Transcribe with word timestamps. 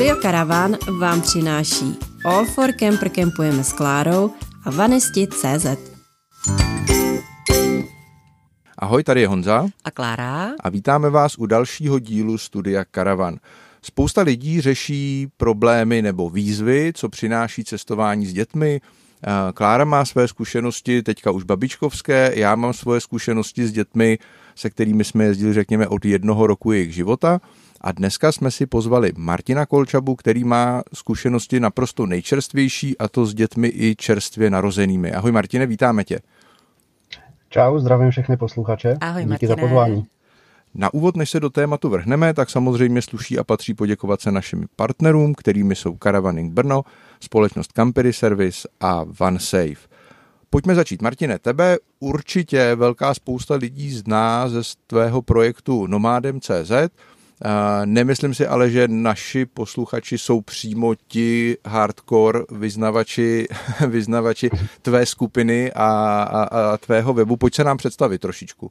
Studio 0.00 0.16
Caravan 0.22 0.76
vám 0.98 1.22
přináší 1.22 1.96
All 2.24 2.44
for 2.44 2.72
Camper 2.72 3.08
Campujeme 3.08 3.64
s 3.64 3.72
Klárou 3.72 4.30
a 4.64 4.70
Vanisti.cz. 4.70 5.66
Ahoj, 8.78 9.04
tady 9.04 9.20
je 9.20 9.28
Honza. 9.28 9.66
A 9.84 9.90
Klára. 9.90 10.50
A 10.60 10.68
vítáme 10.68 11.10
vás 11.10 11.38
u 11.38 11.46
dalšího 11.46 11.98
dílu 11.98 12.38
Studia 12.38 12.84
Caravan. 12.94 13.36
Spousta 13.82 14.22
lidí 14.22 14.60
řeší 14.60 15.28
problémy 15.36 16.02
nebo 16.02 16.30
výzvy, 16.30 16.92
co 16.94 17.08
přináší 17.08 17.64
cestování 17.64 18.26
s 18.26 18.32
dětmi. 18.32 18.80
Klára 19.54 19.84
má 19.84 20.04
své 20.04 20.28
zkušenosti, 20.28 21.02
teďka 21.02 21.30
už 21.30 21.44
babičkovské, 21.44 22.32
já 22.34 22.54
mám 22.54 22.72
svoje 22.72 23.00
zkušenosti 23.00 23.66
s 23.66 23.72
dětmi, 23.72 24.18
se 24.54 24.70
kterými 24.70 25.04
jsme 25.04 25.24
jezdili, 25.24 25.52
řekněme, 25.52 25.88
od 25.88 26.04
jednoho 26.04 26.46
roku 26.46 26.72
jejich 26.72 26.94
života. 26.94 27.40
A 27.80 27.92
dneska 27.92 28.32
jsme 28.32 28.50
si 28.50 28.66
pozvali 28.66 29.12
Martina 29.16 29.66
Kolčabu, 29.66 30.16
který 30.16 30.44
má 30.44 30.82
zkušenosti 30.94 31.60
naprosto 31.60 32.06
nejčerstvější, 32.06 32.98
a 32.98 33.08
to 33.08 33.26
s 33.26 33.34
dětmi 33.34 33.72
i 33.74 33.96
čerstvě 33.96 34.50
narozenými. 34.50 35.12
Ahoj 35.12 35.32
Martine, 35.32 35.66
vítáme 35.66 36.04
tě. 36.04 36.20
Čau, 37.48 37.78
zdravím 37.78 38.10
všechny 38.10 38.36
posluchače. 38.36 38.96
Ahoj, 39.00 39.22
Díky 39.22 39.30
Martine. 39.30 39.48
za 39.48 39.56
pozvání. 39.56 40.06
Na 40.74 40.94
úvod, 40.94 41.16
než 41.16 41.30
se 41.30 41.40
do 41.40 41.50
tématu 41.50 41.88
vrhneme, 41.88 42.34
tak 42.34 42.50
samozřejmě 42.50 43.02
sluší 43.02 43.38
a 43.38 43.44
patří 43.44 43.74
poděkovat 43.74 44.20
se 44.20 44.32
našim 44.32 44.66
partnerům, 44.76 45.34
kterými 45.34 45.76
jsou 45.76 45.96
Caravaning 46.02 46.52
Brno, 46.52 46.82
společnost 47.20 47.72
Campery 47.72 48.12
Service 48.12 48.68
a 48.80 49.04
OneSafe. 49.20 49.90
Pojďme 50.50 50.74
začít. 50.74 51.02
Martine, 51.02 51.38
tebe 51.38 51.76
určitě 52.00 52.74
velká 52.74 53.14
spousta 53.14 53.54
lidí 53.54 53.90
zná 53.90 54.48
ze 54.48 54.60
tvého 54.86 55.22
projektu 55.22 55.86
Nomádem.cz. 55.86 56.72
Nemyslím 57.84 58.34
si 58.34 58.46
ale, 58.46 58.70
že 58.70 58.88
naši 58.88 59.46
posluchači 59.46 60.18
jsou 60.18 60.40
přímo 60.40 60.94
ti 60.94 61.56
hardcore 61.66 62.40
vyznavači, 62.50 63.46
vyznavači 63.88 64.50
tvé 64.82 65.06
skupiny 65.06 65.72
a, 65.72 65.86
a, 66.22 66.42
a 66.44 66.76
tvého 66.76 67.12
webu. 67.12 67.36
Pojď 67.36 67.54
se 67.54 67.64
nám 67.64 67.76
představit 67.76 68.18
trošičku. 68.18 68.70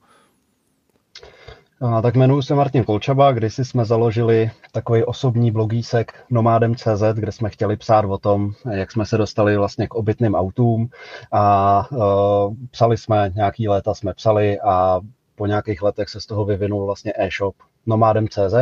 A, 1.82 2.02
tak 2.02 2.16
jmenuji 2.16 2.42
se 2.42 2.56
Martin 2.56 2.84
Kolčaba, 2.84 3.32
když 3.32 3.58
jsme 3.58 3.86
založili 3.86 4.52
takový 4.72 5.04
osobní 5.04 5.52
blogísek 5.52 6.14
Nomádem.cz, 6.30 7.04
kde 7.14 7.32
jsme 7.32 7.50
chtěli 7.50 7.78
psát 7.78 8.06
o 8.06 8.18
tom, 8.18 8.52
jak 8.72 8.92
jsme 8.92 9.06
se 9.06 9.18
dostali 9.18 9.58
vlastně 9.58 9.88
k 9.88 9.96
obytným 9.96 10.36
autům 10.36 10.90
a 11.32 11.88
uh, 11.92 12.54
psali 12.72 12.98
jsme, 12.98 13.32
nějaký 13.36 13.68
léta 13.68 13.94
jsme 13.94 14.14
psali 14.14 14.60
a 14.60 15.00
po 15.36 15.46
nějakých 15.46 15.82
letech 15.82 16.10
se 16.10 16.22
z 16.22 16.26
toho 16.26 16.46
vyvinul 16.46 16.86
vlastně 16.86 17.14
e-shop 17.16 17.56
Nomádem.cz. 17.86 18.54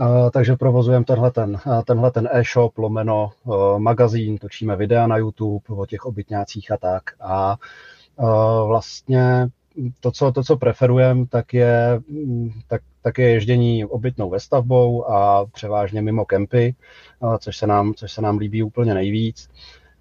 Uh, 0.00 0.30
takže 0.30 0.56
provozujeme 0.56 1.04
tenhle 1.04 1.30
ten, 1.30 1.58
tenhle 1.84 2.10
ten 2.10 2.28
e-shop, 2.32 2.78
lomeno 2.78 3.30
uh, 3.44 3.78
magazín, 3.78 4.38
točíme 4.38 4.76
videa 4.76 5.06
na 5.06 5.16
YouTube 5.16 5.64
o 5.68 5.86
těch 5.86 6.06
obytňácích 6.06 6.70
a 6.70 6.76
tak. 6.76 7.02
A 7.20 7.56
uh, 8.16 8.68
vlastně 8.68 9.48
to, 10.00 10.10
co, 10.10 10.32
to, 10.32 10.42
co 10.42 10.56
preferujeme, 10.56 11.26
tak 11.26 11.54
je, 11.54 12.00
tak, 12.68 12.82
tak 13.02 13.18
je 13.18 13.30
ježdění 13.30 13.84
obytnou 13.84 14.30
ve 14.30 14.40
stavbou 14.40 15.10
a 15.10 15.46
převážně 15.46 16.02
mimo 16.02 16.24
kempy, 16.24 16.74
což 17.38 17.56
se 17.56 17.66
nám, 17.66 17.94
což 17.94 18.12
se 18.12 18.22
nám 18.22 18.38
líbí 18.38 18.62
úplně 18.62 18.94
nejvíc. 18.94 19.48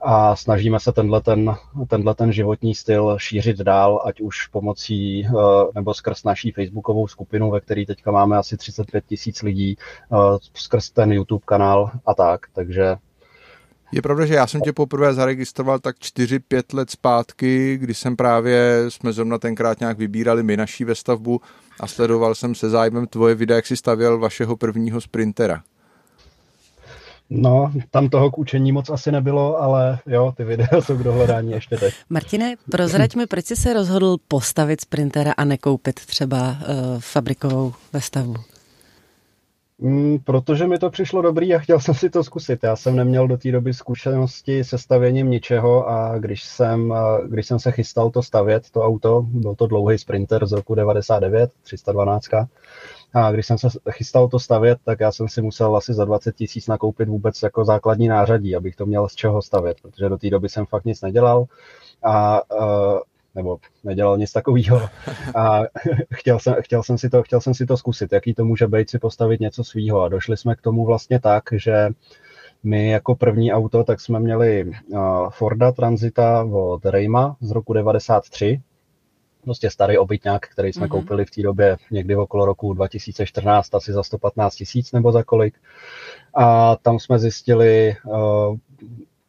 A 0.01 0.35
snažíme 0.35 0.79
se 0.79 0.91
tenhle 0.91 1.21
ten, 1.21 1.55
tenhle 1.87 2.15
ten 2.15 2.33
životní 2.33 2.75
styl 2.75 3.15
šířit 3.19 3.57
dál, 3.57 4.01
ať 4.05 4.21
už 4.21 4.47
pomocí 4.47 5.27
nebo 5.75 5.93
skrz 5.93 6.23
naší 6.23 6.51
facebookovou 6.51 7.07
skupinu, 7.07 7.51
ve 7.51 7.61
které 7.61 7.85
teďka 7.85 8.11
máme 8.11 8.37
asi 8.37 8.57
35 8.57 9.05
tisíc 9.05 9.41
lidí, 9.41 9.77
skrz 10.53 10.89
ten 10.89 11.11
YouTube 11.11 11.43
kanál 11.45 11.91
a 12.05 12.13
tak. 12.13 12.41
Takže 12.53 12.95
je 13.91 14.01
pravda, 14.01 14.25
že 14.25 14.33
já 14.33 14.47
jsem 14.47 14.61
tě 14.61 14.73
poprvé 14.73 15.13
zaregistroval 15.13 15.79
tak 15.79 15.95
4-5 15.95 16.77
let 16.77 16.89
zpátky, 16.89 17.77
kdy 17.77 17.93
jsem 17.93 18.15
právě, 18.15 18.85
jsme 18.89 19.13
zrovna 19.13 19.37
tenkrát 19.37 19.79
nějak 19.79 19.97
vybírali 19.97 20.43
my 20.43 20.57
naší 20.57 20.83
vestavbu 20.83 21.41
a 21.79 21.87
sledoval 21.87 22.35
jsem 22.35 22.55
se 22.55 22.69
zájmem 22.69 23.07
tvoje 23.07 23.35
videa, 23.35 23.55
jak 23.55 23.67
jsi 23.67 23.77
stavěl 23.77 24.19
vašeho 24.19 24.57
prvního 24.57 25.01
sprintera. 25.01 25.63
No, 27.29 27.71
tam 27.91 28.09
toho 28.09 28.31
k 28.31 28.37
učení 28.37 28.71
moc 28.71 28.89
asi 28.89 29.11
nebylo, 29.11 29.61
ale 29.61 29.99
jo, 30.05 30.33
ty 30.37 30.43
videa 30.43 30.81
jsou 30.81 30.97
k 30.97 31.03
dohledání 31.03 31.51
ještě 31.51 31.77
teď. 31.77 31.93
Martine, 32.09 32.55
prozrať 32.71 33.15
mi, 33.15 33.27
proč 33.27 33.45
jsi 33.45 33.55
se 33.55 33.73
rozhodl 33.73 34.17
postavit 34.27 34.81
sprintera 34.81 35.33
a 35.37 35.45
nekoupit 35.45 35.95
třeba 36.05 36.49
uh, 36.49 36.55
fabrikovou 36.99 37.73
vestavbu? 37.93 38.35
Mm, 39.79 40.19
protože 40.19 40.67
mi 40.67 40.77
to 40.77 40.89
přišlo 40.89 41.21
dobrý 41.21 41.55
a 41.55 41.59
chtěl 41.59 41.79
jsem 41.79 41.93
si 41.93 42.09
to 42.09 42.23
zkusit. 42.23 42.59
Já 42.63 42.75
jsem 42.75 42.95
neměl 42.95 43.27
do 43.27 43.37
té 43.37 43.51
doby 43.51 43.73
zkušenosti 43.73 44.63
se 44.63 44.77
stavěním 44.77 45.29
ničeho 45.29 45.89
a 45.89 46.17
když 46.19 46.43
jsem, 46.43 46.93
když 47.27 47.45
jsem 47.45 47.59
se 47.59 47.71
chystal 47.71 48.09
to 48.09 48.23
stavět, 48.23 48.69
to 48.71 48.81
auto, 48.81 49.25
byl 49.29 49.55
to 49.55 49.67
dlouhý 49.67 49.97
sprinter 49.97 50.45
z 50.45 50.51
roku 50.51 50.75
99, 50.75 51.51
312, 51.63 52.27
a 53.17 53.31
když 53.31 53.45
jsem 53.45 53.57
se 53.57 53.67
chystal 53.91 54.27
to 54.27 54.39
stavět, 54.39 54.79
tak 54.83 54.99
já 54.99 55.11
jsem 55.11 55.27
si 55.27 55.41
musel 55.41 55.75
asi 55.75 55.93
za 55.93 56.05
20 56.05 56.35
tisíc 56.35 56.67
nakoupit 56.67 57.09
vůbec 57.09 57.43
jako 57.43 57.65
základní 57.65 58.07
nářadí, 58.07 58.55
abych 58.55 58.75
to 58.75 58.85
měl 58.85 59.09
z 59.09 59.15
čeho 59.15 59.41
stavět, 59.41 59.77
protože 59.81 60.09
do 60.09 60.17
té 60.17 60.29
doby 60.29 60.49
jsem 60.49 60.65
fakt 60.65 60.85
nic 60.85 61.01
nedělal. 61.01 61.45
A 62.03 62.41
nebo 63.35 63.57
nedělal 63.83 64.17
nic 64.17 64.31
takového. 64.31 64.81
A 65.35 65.61
chtěl 66.13 66.39
jsem, 66.39 66.55
chtěl, 66.61 66.83
jsem 66.83 66.97
si 66.97 67.09
to, 67.09 67.23
chtěl 67.23 67.41
jsem 67.41 67.53
si 67.53 67.65
to 67.65 67.77
zkusit, 67.77 68.13
jaký 68.13 68.33
to 68.33 68.45
může 68.45 68.67
být 68.67 68.89
si 68.89 68.99
postavit 68.99 69.39
něco 69.39 69.63
svýho. 69.63 70.01
A 70.01 70.09
došli 70.09 70.37
jsme 70.37 70.55
k 70.55 70.61
tomu 70.61 70.85
vlastně 70.85 71.19
tak, 71.19 71.43
že 71.51 71.89
my 72.63 72.89
jako 72.89 73.15
první 73.15 73.53
auto 73.53 73.83
tak 73.83 74.01
jsme 74.01 74.19
měli 74.19 74.71
Forda 75.29 75.71
Transita 75.71 76.43
od 76.43 76.85
Rejma 76.85 77.37
z 77.41 77.51
roku 77.51 77.73
93, 77.73 78.61
prostě 79.47 79.69
starý 79.69 79.97
obytňák, 79.97 80.47
který 80.47 80.73
jsme 80.73 80.85
mm-hmm. 80.85 80.89
koupili 80.89 81.25
v 81.25 81.31
té 81.31 81.41
době 81.41 81.77
někdy 81.91 82.15
okolo 82.15 82.45
roku 82.45 82.73
2014, 82.73 83.75
asi 83.75 83.93
za 83.93 84.03
115 84.03 84.55
tisíc 84.55 84.91
nebo 84.91 85.11
za 85.11 85.23
kolik. 85.23 85.55
A 86.35 86.75
tam 86.75 86.99
jsme 86.99 87.19
zjistili 87.19 87.95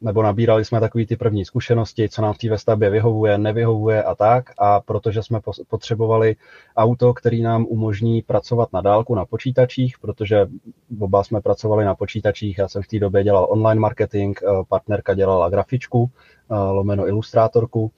nebo 0.01 0.23
nabírali 0.23 0.65
jsme 0.65 0.81
takové 0.81 1.07
ty 1.07 1.17
první 1.17 1.45
zkušenosti, 1.45 2.09
co 2.09 2.23
nám 2.23 2.35
v 2.35 2.39
té 2.39 2.51
vestavbě 2.51 2.91
vyhovuje, 2.91 3.39
nevyhovuje 3.39 4.03
a 4.03 4.15
tak. 4.15 4.51
A 4.59 4.81
protože 4.81 5.23
jsme 5.23 5.41
potřebovali 5.69 6.37
auto, 6.77 7.15
který 7.15 7.43
nám 7.43 7.67
umožní 7.69 8.23
pracovat 8.23 8.73
na 8.73 8.81
dálku 8.81 9.15
na 9.15 9.25
počítačích, 9.25 9.99
protože 9.99 10.47
oba 11.01 11.25
jsme 11.25 11.41
pracovali 11.41 11.85
na 11.85 11.95
počítačích, 11.95 12.59
já 12.59 12.69
jsem 12.69 12.83
v 12.83 12.89
té 12.89 12.99
době 12.99 13.25
dělal 13.25 13.47
online 13.51 13.81
marketing, 13.81 14.39
eh, 14.43 14.47
partnerka 14.69 15.15
dělala 15.15 15.49
grafičku, 15.49 16.11
eh, 16.51 16.55
lomeno 16.55 17.09
ilustrátorku, 17.09 17.91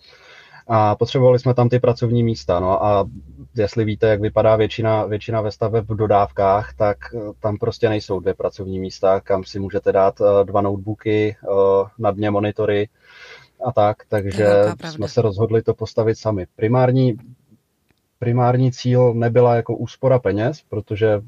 a 0.73 0.95
potřebovali 0.95 1.39
jsme 1.39 1.55
tam 1.55 1.69
ty 1.69 1.79
pracovní 1.79 2.23
místa. 2.23 2.61
No 2.61 2.85
a 2.85 3.09
jestli 3.57 3.85
víte, 3.85 4.09
jak 4.09 4.21
vypadá 4.21 4.57
většina, 4.57 5.05
většina 5.05 5.41
ve 5.41 5.51
stave 5.51 5.81
v 5.81 5.97
dodávkách, 5.97 6.75
tak 6.75 6.99
eh, 7.15 7.19
tam 7.41 7.57
prostě 7.57 7.89
nejsou 7.89 8.21
dvě 8.21 8.35
pracovní 8.35 8.81
místa, 8.81 9.21
kam 9.21 9.45
si 9.45 9.59
můžete 9.59 9.93
dát 9.93 10.21
eh, 10.21 10.45
dva 10.45 10.61
notebooky, 10.61 11.37
eh, 11.43 11.49
na 11.99 12.11
dně 12.11 12.31
monitory 12.31 12.89
a 13.65 13.73
tak, 13.73 13.97
takže 14.09 14.47
jsme 14.91 15.09
se 15.09 15.23
rozhodli 15.23 15.63
to 15.63 15.75
postavit 15.75 16.15
sami. 16.15 16.47
Primární, 16.57 17.17
primární 18.19 18.73
cíl 18.73 19.15
nebyla 19.15 19.55
jako 19.55 19.77
úspora 19.77 20.19
peněz, 20.19 20.63
protože 20.69 21.21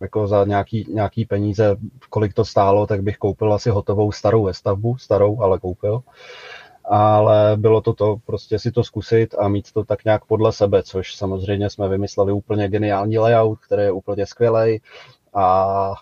jako 0.00 0.26
za 0.26 0.44
nějaký, 0.44 0.86
nějaký 0.94 1.24
peníze, 1.24 1.76
kolik 2.10 2.34
to 2.34 2.44
stálo, 2.44 2.86
tak 2.86 3.02
bych 3.02 3.16
koupil 3.16 3.54
asi 3.54 3.70
hotovou 3.70 4.12
starou 4.12 4.44
vestavbu, 4.44 4.96
starou, 4.96 5.40
ale 5.40 5.58
koupil 5.58 6.02
ale 6.88 7.56
bylo 7.56 7.80
to 7.80 7.92
to 7.92 8.16
prostě 8.26 8.58
si 8.58 8.72
to 8.72 8.84
zkusit 8.84 9.34
a 9.38 9.48
mít 9.48 9.72
to 9.72 9.84
tak 9.84 10.04
nějak 10.04 10.24
podle 10.24 10.52
sebe, 10.52 10.82
což 10.82 11.14
samozřejmě 11.14 11.70
jsme 11.70 11.88
vymysleli 11.88 12.32
úplně 12.32 12.68
geniální 12.68 13.18
layout, 13.18 13.58
který 13.58 13.82
je 13.82 13.92
úplně 13.92 14.26
skvělý 14.26 14.80
a 15.34 15.94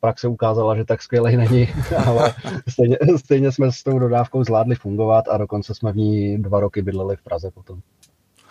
praxe 0.00 0.28
ukázala, 0.28 0.76
že 0.76 0.84
tak 0.84 1.02
skvělý 1.02 1.36
není, 1.36 1.68
ale 2.06 2.34
stejně, 2.68 2.98
stejně 3.16 3.52
jsme 3.52 3.72
s 3.72 3.82
tou 3.82 3.98
dodávkou 3.98 4.44
zvládli 4.44 4.74
fungovat 4.74 5.28
a 5.28 5.38
dokonce 5.38 5.74
jsme 5.74 5.92
v 5.92 5.96
ní 5.96 6.38
dva 6.38 6.60
roky 6.60 6.82
bydleli 6.82 7.16
v 7.16 7.22
Praze 7.22 7.50
potom. 7.50 7.80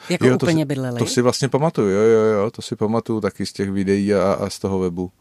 Jako 0.09 0.27
jo, 0.27 0.35
úplně 0.35 0.65
bydleli? 0.65 0.99
To 0.99 1.05
si 1.05 1.21
vlastně 1.21 1.49
pamatuju, 1.49 1.89
jo, 1.89 2.01
jo, 2.01 2.23
jo, 2.23 2.51
to 2.51 2.61
si 2.61 2.75
pamatuju 2.75 3.21
taky 3.21 3.45
z 3.45 3.53
těch 3.53 3.71
videí 3.71 4.13
a, 4.13 4.33
a 4.33 4.49
z 4.49 4.59
toho 4.59 4.79
webu. 4.79 5.11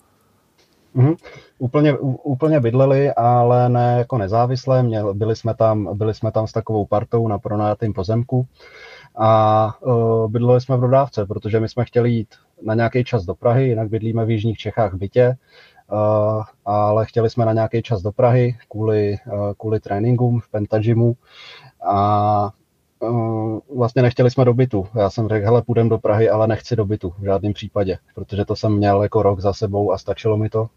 Mm-hmm. 0.96 1.16
Úplně, 1.58 1.98
úplně 2.22 2.60
bydleli, 2.60 3.12
ale 3.12 3.68
ne 3.68 3.94
jako 3.98 4.18
nezávisle. 4.18 4.82
Měl, 4.82 5.14
byli, 5.14 5.36
jsme 5.36 5.54
tam, 5.54 5.98
byli 5.98 6.14
jsme 6.14 6.32
tam 6.32 6.46
s 6.46 6.52
takovou 6.52 6.86
partou 6.86 7.28
na 7.28 7.38
pronajatém 7.38 7.92
pozemku 7.92 8.46
a 9.16 9.70
uh, 9.80 10.30
bydleli 10.30 10.60
jsme 10.60 10.76
v 10.76 10.80
dodávce, 10.80 11.26
protože 11.26 11.60
my 11.60 11.68
jsme 11.68 11.84
chtěli 11.84 12.10
jít 12.10 12.28
na 12.62 12.74
nějaký 12.74 13.04
čas 13.04 13.24
do 13.24 13.34
Prahy, 13.34 13.68
jinak 13.68 13.88
bydlíme 13.88 14.24
v 14.24 14.30
Jižních 14.30 14.58
Čechách 14.58 14.94
v 14.94 14.96
bytě, 14.96 15.36
uh, 15.92 16.42
ale 16.64 17.06
chtěli 17.06 17.30
jsme 17.30 17.44
na 17.44 17.52
nějaký 17.52 17.82
čas 17.82 18.02
do 18.02 18.12
Prahy 18.12 18.56
kvůli, 18.68 19.16
uh, 19.32 19.52
kvůli 19.58 19.80
tréninkům 19.80 20.40
v 20.40 20.48
Pentagymu 20.48 21.16
a 21.86 22.50
vlastně 23.76 24.02
nechtěli 24.02 24.30
jsme 24.30 24.44
do 24.44 24.54
bytu. 24.54 24.86
Já 24.94 25.10
jsem 25.10 25.28
řekl, 25.28 25.44
hele, 25.44 25.62
půjdem 25.62 25.88
do 25.88 25.98
Prahy, 25.98 26.30
ale 26.30 26.46
nechci 26.46 26.76
do 26.76 26.84
bytu 26.84 27.14
v 27.18 27.24
žádném 27.24 27.52
případě, 27.52 27.98
protože 28.14 28.44
to 28.44 28.56
jsem 28.56 28.72
měl 28.72 29.02
jako 29.02 29.22
rok 29.22 29.40
za 29.40 29.52
sebou 29.52 29.92
a 29.92 29.98
stačilo 29.98 30.36
mi 30.36 30.48
to. 30.48 30.68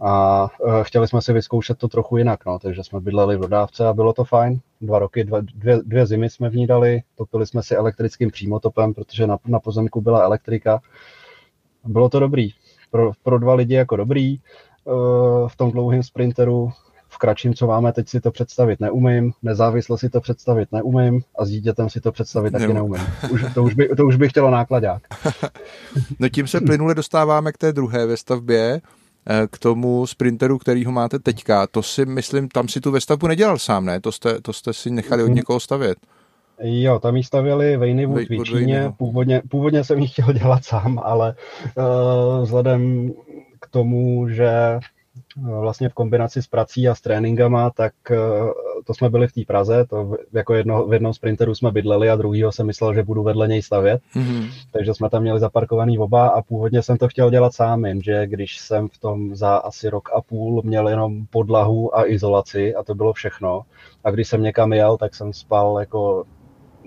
A 0.00 0.42
uh, 0.60 0.82
chtěli 0.82 1.08
jsme 1.08 1.22
si 1.22 1.32
vyzkoušet 1.32 1.78
to 1.78 1.88
trochu 1.88 2.16
jinak, 2.16 2.46
no, 2.46 2.58
takže 2.58 2.84
jsme 2.84 3.00
bydleli 3.00 3.36
v 3.36 3.40
dodávce 3.40 3.86
a 3.86 3.92
bylo 3.92 4.12
to 4.12 4.24
fajn. 4.24 4.60
Dva 4.80 4.98
roky, 4.98 5.24
dva, 5.24 5.40
dvě, 5.40 5.78
dvě 5.82 6.06
zimy 6.06 6.30
jsme 6.30 6.48
v 6.48 6.56
ní 6.56 6.66
dali, 6.66 7.02
topili 7.14 7.46
jsme 7.46 7.62
si 7.62 7.74
elektrickým 7.74 8.30
přímotopem, 8.30 8.94
protože 8.94 9.26
na, 9.26 9.38
na 9.46 9.60
pozemku 9.60 10.00
byla 10.00 10.22
elektrika. 10.22 10.80
Bylo 11.84 12.08
to 12.08 12.20
dobrý. 12.20 12.50
Pro, 12.90 13.12
pro 13.22 13.38
dva 13.38 13.54
lidi 13.54 13.74
jako 13.74 13.96
dobrý. 13.96 14.40
Uh, 14.84 15.48
v 15.48 15.56
tom 15.56 15.70
dlouhém 15.70 16.02
sprinteru 16.02 16.72
v 17.08 17.18
kratším, 17.18 17.54
co 17.54 17.66
máme, 17.66 17.92
teď 17.92 18.08
si 18.08 18.20
to 18.20 18.30
představit 18.30 18.80
neumím, 18.80 19.32
nezávisle 19.42 19.98
si 19.98 20.10
to 20.10 20.20
představit 20.20 20.68
neumím 20.72 21.20
a 21.38 21.44
s 21.44 21.48
dítětem 21.48 21.90
si 21.90 22.00
to 22.00 22.12
představit 22.12 22.50
taky 22.50 22.72
neumím. 22.72 23.02
Už, 23.30 23.44
to, 23.54 23.62
už 23.62 23.74
by, 23.74 23.88
to 23.88 24.06
už 24.06 24.16
by 24.16 24.28
chtělo 24.28 24.50
nákladák. 24.50 25.02
no 26.18 26.28
tím 26.28 26.46
se 26.46 26.60
plynule 26.60 26.94
dostáváme 26.94 27.52
k 27.52 27.58
té 27.58 27.72
druhé 27.72 28.06
ve 28.06 28.16
stavbě, 28.16 28.80
k 29.50 29.58
tomu 29.58 30.06
sprinteru, 30.06 30.58
který 30.58 30.84
ho 30.84 30.92
máte 30.92 31.18
teďka. 31.18 31.66
To 31.66 31.82
si 31.82 32.06
myslím, 32.06 32.48
tam 32.48 32.68
si 32.68 32.80
tu 32.80 32.90
vestavbu 32.90 33.26
nedělal 33.26 33.58
sám, 33.58 33.84
ne? 33.84 34.00
To 34.00 34.12
jste, 34.12 34.40
to 34.40 34.52
jste 34.52 34.72
si 34.72 34.90
nechali 34.90 35.22
od 35.22 35.28
někoho 35.28 35.60
stavět. 35.60 35.98
Jo, 36.60 36.98
tam 36.98 37.16
ji 37.16 37.24
stavěli 37.24 37.76
Vejny 37.76 38.06
v 38.06 38.44
Číně. 38.44 38.92
Původně, 38.96 39.42
původně 39.48 39.84
jsem 39.84 39.98
ji 39.98 40.08
chtěl 40.08 40.32
dělat 40.32 40.64
sám, 40.64 41.00
ale 41.04 41.34
uh, 41.76 42.42
vzhledem 42.42 43.12
k 43.60 43.66
tomu, 43.70 44.28
že 44.28 44.50
vlastně 45.42 45.88
v 45.88 45.94
kombinaci 45.94 46.42
s 46.42 46.46
prací 46.46 46.88
a 46.88 46.94
s 46.94 47.00
tréninkama, 47.00 47.70
tak 47.70 47.92
eh, 48.10 48.16
to 48.84 48.94
jsme 48.94 49.10
byli 49.10 49.28
v 49.28 49.32
té 49.32 49.40
Praze, 49.46 49.84
to 49.90 50.16
jako 50.32 50.54
jedno, 50.54 50.86
v 50.86 50.92
jednom 50.92 51.12
sprinteru 51.12 51.54
jsme 51.54 51.70
bydleli 51.70 52.10
a 52.10 52.16
druhýho 52.16 52.52
jsem 52.52 52.66
myslel, 52.66 52.94
že 52.94 53.02
budu 53.02 53.22
vedle 53.22 53.48
něj 53.48 53.62
stavět, 53.62 54.02
mm-hmm. 54.16 54.50
takže 54.72 54.94
jsme 54.94 55.10
tam 55.10 55.22
měli 55.22 55.40
zaparkovaný 55.40 55.98
oba 55.98 56.28
a 56.28 56.42
původně 56.42 56.82
jsem 56.82 56.96
to 56.96 57.08
chtěl 57.08 57.30
dělat 57.30 57.54
sám, 57.54 57.84
jenže 57.84 58.26
když 58.26 58.58
jsem 58.58 58.88
v 58.88 58.98
tom 58.98 59.36
za 59.36 59.56
asi 59.56 59.90
rok 59.90 60.08
a 60.14 60.20
půl 60.20 60.62
měl 60.64 60.88
jenom 60.88 61.26
podlahu 61.26 61.98
a 61.98 62.06
izolaci 62.06 62.74
a 62.74 62.82
to 62.82 62.94
bylo 62.94 63.12
všechno 63.12 63.62
a 64.04 64.10
když 64.10 64.28
jsem 64.28 64.42
někam 64.42 64.72
jel, 64.72 64.96
tak 64.96 65.14
jsem 65.14 65.32
spal 65.32 65.76
jako 65.80 66.24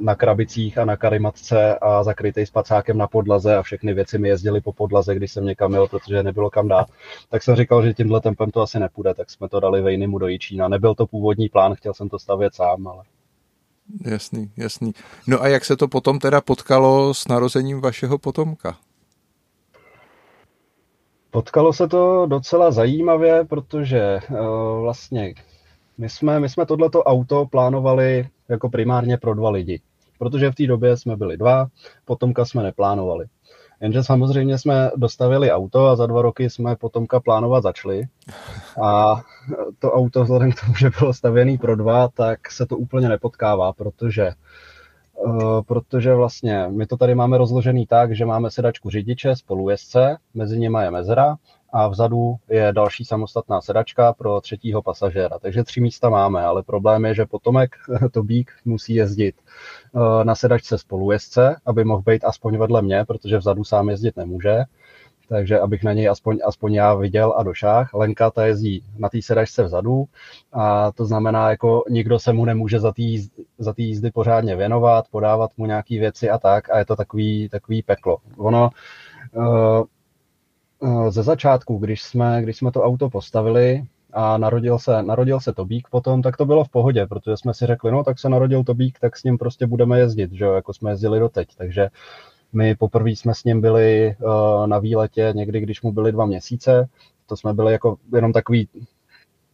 na 0.01 0.15
krabicích 0.15 0.77
a 0.77 0.86
na 0.86 0.98
karimatce 0.98 1.80
a 1.80 2.03
zakrytý 2.03 2.45
spacákem 2.45 2.98
na 2.98 3.07
podlaze 3.07 3.57
a 3.57 3.62
všechny 3.62 3.94
věci 3.94 4.18
mi 4.18 4.27
jezdily 4.27 4.62
po 4.62 4.74
podlaze, 4.74 5.15
když 5.15 5.31
jsem 5.31 5.45
někam 5.45 5.74
jel, 5.74 5.88
protože 5.88 6.24
nebylo 6.24 6.50
kam 6.50 6.68
dát. 6.68 6.88
Tak 7.30 7.44
jsem 7.44 7.56
říkal, 7.56 7.83
že 7.83 7.94
tímhle 7.94 8.21
tempem 8.21 8.51
to 8.51 8.62
asi 8.62 8.80
nepůjde, 8.80 9.13
tak 9.13 9.30
jsme 9.30 9.50
to 9.50 9.59
dali 9.59 9.81
Vejnymu 9.81 10.18
do 10.18 10.27
Jičína. 10.27 10.68
Nebyl 10.68 10.95
to 10.95 11.07
původní 11.07 11.50
plán, 11.50 11.75
chtěl 11.75 11.94
jsem 11.94 12.09
to 12.09 12.19
stavět 12.19 12.56
sám, 12.56 12.88
ale... 12.88 13.03
Jasný, 14.06 14.51
jasný. 14.57 14.94
No 15.27 15.42
a 15.42 15.48
jak 15.48 15.65
se 15.65 15.77
to 15.77 15.88
potom 15.88 16.19
teda 16.19 16.42
potkalo 16.42 17.13
s 17.13 17.27
narozením 17.27 17.81
vašeho 17.81 18.18
potomka? 18.18 18.77
Potkalo 21.31 21.74
se 21.74 21.88
to 21.88 22.25
docela 22.25 22.71
zajímavě, 22.71 23.45
protože 23.45 24.19
uh, 24.30 24.38
vlastně 24.81 25.33
my 25.98 26.09
jsme, 26.09 26.39
my 26.39 26.50
jsme 26.50 26.65
tohleto 26.65 27.03
auto 27.03 27.45
plánovali 27.45 28.27
jako 28.50 28.69
primárně 28.69 29.18
pro 29.18 29.33
dva 29.33 29.50
lidi 29.50 29.81
protože 30.22 30.52
v 30.52 30.56
té 30.56 30.68
době 30.68 30.98
jsme 30.98 31.16
byli 31.16 31.38
dva, 31.38 31.68
potomka 32.06 32.46
jsme 32.46 32.64
neplánovali. 32.64 33.26
Jenže 33.82 34.04
samozřejmě 34.04 34.58
jsme 34.58 34.92
dostavili 34.96 35.52
auto 35.52 35.88
a 35.88 35.96
za 35.96 36.06
dva 36.06 36.22
roky 36.22 36.50
jsme 36.50 36.76
potomka 36.76 37.20
plánovat 37.20 37.64
začali. 37.64 38.04
A 38.84 39.22
to 39.80 39.92
auto 39.92 40.24
vzhledem 40.24 40.52
k 40.52 40.60
tomu, 40.62 40.76
že 40.76 40.90
bylo 41.00 41.14
stavěné 41.14 41.58
pro 41.58 41.76
dva, 41.76 42.08
tak 42.08 42.52
se 42.52 42.66
to 42.66 42.78
úplně 42.78 43.10
nepotkává, 43.10 43.74
protože 43.74 44.32
Uh, 45.26 45.62
protože 45.62 46.16
vlastně 46.16 46.68
my 46.70 46.86
to 46.86 46.98
tady 46.98 47.16
máme 47.16 47.38
rozložený 47.38 47.86
tak, 47.86 48.16
že 48.16 48.26
máme 48.26 48.52
sedačku 48.52 48.90
řidiče 48.90 49.36
spolujezdce, 49.36 50.18
mezi 50.34 50.60
nimi 50.60 50.78
je 50.82 50.92
mezera 50.92 51.36
a 51.72 51.88
vzadu 51.88 52.36
je 52.50 52.74
další 52.74 53.06
samostatná 53.06 53.62
sedačka 53.62 54.14
pro 54.14 54.42
třetího 54.42 54.82
pasažéra. 54.82 55.40
Takže 55.40 55.64
tři 55.64 55.82
místa 55.82 56.10
máme, 56.10 56.44
ale 56.44 56.64
problém 56.64 57.06
je, 57.06 57.16
že 57.16 57.26
potomek 57.26 57.76
Tobík 58.12 58.52
musí 58.66 58.94
jezdit 58.96 59.36
eh, 59.96 60.24
na 60.24 60.36
sedačce 60.36 60.78
spolujezdce, 60.78 61.56
aby 61.66 61.84
mohl 61.84 62.02
být 62.02 62.26
aspoň 62.26 62.58
vedle 62.58 62.82
mě, 62.82 63.06
protože 63.06 63.38
vzadu 63.38 63.64
sám 63.64 63.90
jezdit 63.90 64.18
nemůže. 64.18 64.64
Takže 65.30 65.60
abych 65.60 65.84
na 65.84 65.94
něj 65.94 66.10
aspoň, 66.10 66.40
aspoň 66.46 66.74
já 66.74 66.94
viděl 66.94 67.34
a 67.38 67.44
došách. 67.44 67.94
Lenka 67.94 68.32
ta 68.32 68.46
jezdí 68.46 68.84
na 68.98 69.10
té 69.10 69.22
sedačce 69.22 69.64
vzadu 69.64 70.06
a 70.54 70.92
to 70.92 71.06
znamená, 71.06 71.50
jako 71.50 71.84
nikdo 71.90 72.20
se 72.20 72.34
mu 72.34 72.46
nemůže 72.46 72.80
za 72.80 72.92
té 72.92 73.04
za 73.58 73.74
jízdy 73.78 74.12
pořádně 74.12 74.56
věnovat, 74.56 75.06
podávat 75.12 75.52
mu 75.58 75.66
nějaké 75.66 76.00
věci 76.00 76.30
a 76.30 76.38
tak 76.38 76.70
a 76.70 76.80
je 76.80 76.86
to 76.86 76.96
takový, 76.96 77.50
takový 77.50 77.84
peklo. 77.84 78.18
Ono, 78.38 78.70
uh, 79.34 79.84
ze 81.10 81.24
začátku, 81.24 81.78
když 81.78 82.04
jsme, 82.04 82.42
když 82.42 82.57
jsme 82.57 82.72
to 82.72 82.83
auto 82.83 83.10
postavili 83.10 83.83
a 84.13 84.38
narodil 84.38 84.80
se, 84.80 85.04
narodil 85.04 85.39
se 85.39 85.54
Tobík 85.54 85.88
potom, 85.89 86.22
tak 86.22 86.38
to 86.38 86.45
bylo 86.45 86.63
v 86.63 86.69
pohodě, 86.69 87.07
protože 87.07 87.38
jsme 87.38 87.54
si 87.54 87.66
řekli, 87.66 87.92
no 87.92 88.04
tak 88.04 88.19
se 88.19 88.30
narodil 88.30 88.63
Tobík, 88.63 89.00
tak 89.00 89.18
s 89.18 89.24
ním 89.24 89.38
prostě 89.38 89.68
budeme 89.68 90.00
jezdit, 90.00 90.31
že 90.33 90.45
jo, 90.45 90.54
jako 90.54 90.74
jsme 90.74 90.92
jezdili 90.92 91.19
doteď. 91.19 91.56
Takže 91.57 91.89
my 92.54 92.75
poprvé 92.75 93.10
jsme 93.10 93.33
s 93.33 93.44
ním 93.44 93.62
byli 93.62 94.16
uh, 94.19 94.68
na 94.68 94.80
výletě 94.80 95.33
někdy, 95.36 95.60
když 95.60 95.81
mu 95.81 95.92
byly 95.92 96.12
dva 96.12 96.25
měsíce. 96.25 96.89
To 97.25 97.38
jsme 97.38 97.54
byli 97.54 97.72
jako 97.72 97.98
jenom 98.16 98.34
takový 98.34 98.69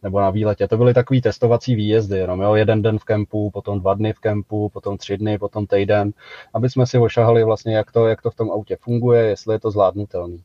nebo 0.02 0.20
na 0.20 0.30
výletě. 0.30 0.68
To 0.68 0.76
byly 0.76 0.94
takový 0.94 1.20
testovací 1.20 1.74
výjezdy, 1.74 2.18
jenom 2.18 2.40
jo, 2.40 2.54
jeden 2.54 2.82
den 2.82 2.98
v 2.98 3.04
kempu, 3.04 3.50
potom 3.50 3.80
dva 3.80 3.94
dny 3.94 4.12
v 4.12 4.18
kempu, 4.18 4.68
potom 4.68 4.96
tři 4.96 5.18
dny, 5.18 5.38
potom 5.38 5.66
týden, 5.66 6.12
aby 6.54 6.70
jsme 6.70 6.86
si 6.86 6.98
ošahali 6.98 7.44
vlastně, 7.44 7.76
jak 7.76 7.92
to, 7.92 8.06
jak 8.06 8.22
to 8.22 8.30
v 8.30 8.34
tom 8.34 8.50
autě 8.50 8.76
funguje, 8.80 9.22
jestli 9.24 9.54
je 9.54 9.60
to 9.60 9.70
zvládnutelný. 9.70 10.44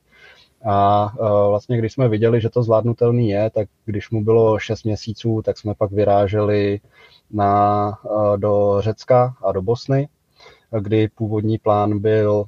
A 0.65 1.11
e, 1.15 1.23
vlastně, 1.49 1.77
když 1.77 1.93
jsme 1.93 2.09
viděli, 2.09 2.41
že 2.41 2.49
to 2.49 2.63
zvládnutelný 2.63 3.29
je, 3.29 3.49
tak 3.49 3.67
když 3.85 4.09
mu 4.09 4.23
bylo 4.23 4.59
6 4.59 4.83
měsíců, 4.83 5.41
tak 5.45 5.57
jsme 5.57 5.73
pak 5.75 5.91
vyráželi 5.91 6.79
na, 7.31 7.89
e, 8.05 8.37
do 8.37 8.77
Řecka 8.79 9.35
a 9.43 9.51
do 9.51 9.61
Bosny, 9.61 10.07
kdy 10.79 11.07
původní 11.07 11.57
plán 11.57 11.99
byl, 11.99 12.45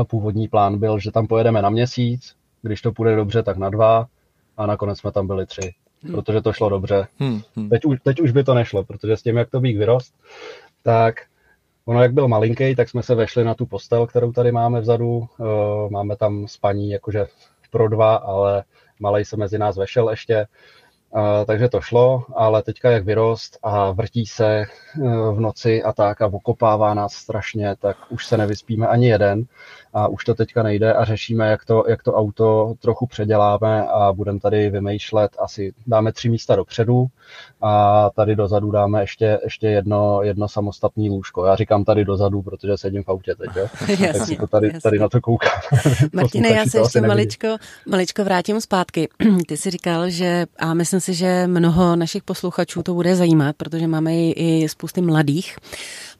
e, 0.00 0.04
původní 0.04 0.48
plán 0.48 0.78
byl, 0.78 0.98
že 0.98 1.12
tam 1.12 1.26
pojedeme 1.26 1.62
na 1.62 1.70
měsíc, 1.70 2.34
když 2.62 2.82
to 2.82 2.92
půjde 2.92 3.16
dobře, 3.16 3.42
tak 3.42 3.56
na 3.56 3.70
dva 3.70 4.06
a 4.56 4.66
nakonec 4.66 4.98
jsme 4.98 5.12
tam 5.12 5.26
byli 5.26 5.46
tři, 5.46 5.74
hmm. 6.02 6.14
protože 6.14 6.42
to 6.42 6.52
šlo 6.52 6.68
dobře. 6.68 7.06
Hmm, 7.18 7.40
hmm. 7.56 7.68
Teď, 7.68 7.84
už, 7.84 7.98
teď 8.04 8.20
už 8.20 8.32
by 8.32 8.44
to 8.44 8.54
nešlo, 8.54 8.84
protože 8.84 9.16
s 9.16 9.22
tím, 9.22 9.36
jak 9.36 9.50
to 9.50 9.60
býk 9.60 9.78
vyrost, 9.78 10.14
tak 10.82 11.14
Ono, 11.88 12.02
jak 12.02 12.12
byl 12.12 12.28
malinký, 12.28 12.74
tak 12.74 12.88
jsme 12.88 13.02
se 13.02 13.14
vešli 13.14 13.44
na 13.44 13.54
tu 13.54 13.66
postel, 13.66 14.06
kterou 14.06 14.32
tady 14.32 14.52
máme 14.52 14.80
vzadu. 14.80 15.28
Eh, 15.40 15.90
máme 15.90 16.16
tam 16.16 16.48
spaní 16.48 16.90
jakože 16.90 17.26
pro 17.70 17.88
dva, 17.88 18.16
ale 18.16 18.64
malej 19.00 19.24
se 19.24 19.36
mezi 19.36 19.58
nás 19.58 19.76
vešel 19.76 20.10
ještě. 20.10 20.46
Takže 21.46 21.68
to 21.68 21.80
šlo, 21.80 22.24
ale 22.34 22.62
teďka 22.62 22.90
jak 22.90 23.04
vyrost 23.04 23.58
a 23.62 23.90
vrtí 23.90 24.26
se 24.26 24.64
uh, 24.98 25.36
v 25.36 25.40
noci 25.40 25.82
a 25.82 25.92
tak 25.92 26.22
a 26.22 26.26
okopává 26.26 26.94
nás 26.94 27.12
strašně, 27.12 27.76
tak 27.78 27.96
už 28.08 28.26
se 28.26 28.36
nevyspíme 28.36 28.86
ani 28.86 29.08
jeden 29.08 29.44
a 29.94 30.08
už 30.08 30.24
to 30.24 30.34
teďka 30.34 30.62
nejde 30.62 30.94
a 30.94 31.04
řešíme, 31.04 31.50
jak 31.50 31.64
to, 31.64 31.84
jak 31.88 32.02
to 32.02 32.14
auto 32.14 32.74
trochu 32.78 33.06
předěláme 33.06 33.86
a 33.86 34.12
budeme 34.12 34.40
tady 34.40 34.70
vymýšlet, 34.70 35.36
asi 35.38 35.72
dáme 35.86 36.12
tři 36.12 36.28
místa 36.28 36.56
dopředu 36.56 37.06
a 37.60 38.10
tady 38.10 38.36
dozadu 38.36 38.70
dáme 38.70 39.00
ještě, 39.00 39.38
ještě 39.44 39.66
jedno, 39.66 40.22
jedno 40.22 40.48
samostatné 40.48 41.08
lůžko. 41.08 41.46
Já 41.46 41.56
říkám 41.56 41.84
tady 41.84 42.04
dozadu, 42.04 42.42
protože 42.42 42.76
sedím 42.76 43.02
v 43.02 43.08
autě 43.08 43.34
teď, 43.34 43.50
jo? 43.56 43.66
jasně, 43.88 44.12
tak 44.12 44.26
si 44.26 44.36
to 44.36 44.46
tady, 44.46 44.66
jasně. 44.66 44.80
tady 44.80 44.98
na 44.98 45.08
to 45.08 45.20
koukám. 45.20 45.60
Martine, 46.12 46.48
já 46.48 46.66
se 46.66 46.78
ještě 46.78 47.00
maličko, 47.00 47.56
maličko 47.86 48.24
vrátím 48.24 48.60
zpátky. 48.60 49.08
Ty 49.48 49.56
jsi 49.56 49.70
říkal, 49.70 50.10
že 50.10 50.46
a 50.58 50.74
myslím 50.74 50.97
si, 51.00 51.14
že 51.14 51.46
mnoho 51.46 51.96
našich 51.96 52.22
posluchačů 52.22 52.82
to 52.82 52.94
bude 52.94 53.16
zajímat, 53.16 53.56
protože 53.56 53.86
máme 53.86 54.14
i, 54.14 54.66
spousty 54.68 55.00
mladých 55.00 55.56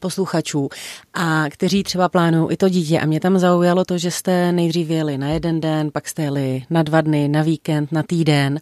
posluchačů, 0.00 0.68
a 1.14 1.44
kteří 1.50 1.82
třeba 1.82 2.08
plánují 2.08 2.52
i 2.52 2.56
to 2.56 2.68
dítě. 2.68 3.00
A 3.00 3.06
mě 3.06 3.20
tam 3.20 3.38
zaujalo 3.38 3.85
to, 3.85 3.99
že 3.99 4.11
jste 4.11 4.52
nejdřív 4.52 4.90
jeli 4.90 5.18
na 5.18 5.28
jeden 5.28 5.61
den, 5.61 5.90
pak 5.90 6.08
jste 6.08 6.23
jeli 6.23 6.62
na 6.70 6.82
dva 6.82 7.00
dny, 7.00 7.28
na 7.28 7.42
víkend, 7.42 7.92
na 7.92 8.02
týden. 8.02 8.61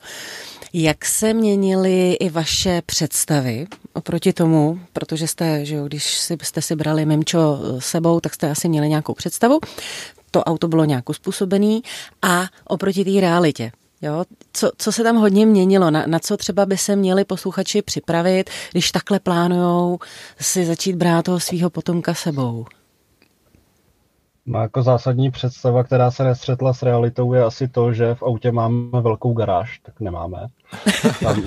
Jak 0.73 1.05
se 1.05 1.35
měnily 1.35 2.13
i 2.13 2.31
vaše 2.31 2.83
představy 2.87 3.67
oproti 3.93 4.33
tomu, 4.33 4.81
protože 4.93 5.27
jste, 5.27 5.65
že 5.65 5.75
jo, 5.75 5.85
když 5.85 6.19
jste 6.43 6.63
si 6.63 6.77
brali 6.77 7.07
Mimčo 7.07 7.59
sebou, 7.79 8.21
tak 8.21 8.35
jste 8.35 8.51
asi 8.51 8.69
měli 8.69 8.89
nějakou 8.89 9.15
představu, 9.15 9.61
to 10.31 10.45
auto 10.45 10.69
bylo 10.69 10.85
nějak 10.85 11.09
uspůsobený 11.09 11.83
a 12.23 12.45
oproti 12.65 13.05
té 13.05 13.21
realitě. 13.21 13.73
Jo, 14.03 14.25
co, 14.53 14.71
co 14.79 14.93
se 14.93 15.03
tam 15.03 15.17
hodně 15.17 15.47
měnilo? 15.47 15.91
Na, 15.91 16.05
na 16.07 16.19
co 16.19 16.37
třeba 16.37 16.67
by 16.67 16.77
se 16.77 16.97
měli 16.97 17.25
posluchači 17.25 17.83
připravit, 17.83 18.51
když 18.73 18.93
takhle 18.93 19.21
plánují 19.21 19.99
si 20.41 20.65
začít 20.65 20.97
brát 20.97 21.25
toho 21.25 21.41
svého 21.41 21.71
potomka 21.71 22.15
sebou? 22.15 22.67
No 24.49 24.61
jako 24.61 24.83
zásadní 24.83 25.31
představa, 25.31 25.85
která 25.85 26.11
se 26.11 26.25
nestřetla 26.25 26.75
s 26.75 26.83
realitou, 26.83 27.33
je 27.33 27.45
asi 27.45 27.69
to, 27.69 27.93
že 27.93 28.15
v 28.15 28.23
autě 28.23 28.53
máme 28.53 29.01
velkou 29.01 29.33
garáž, 29.33 29.79
tak 29.79 30.01
nemáme. 30.01 30.47
Tam 31.23 31.43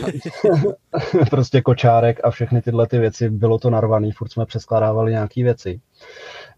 prostě 1.30 1.62
kočárek 1.62 2.20
a 2.24 2.30
všechny 2.30 2.62
tyhle 2.62 2.88
ty 2.88 3.00
věci, 3.00 3.30
bylo 3.30 3.58
to 3.58 3.70
narvaný, 3.70 4.12
furt 4.12 4.32
jsme 4.32 4.46
přeskládávali 4.46 5.12
nějaké 5.12 5.44
věci. 5.44 5.82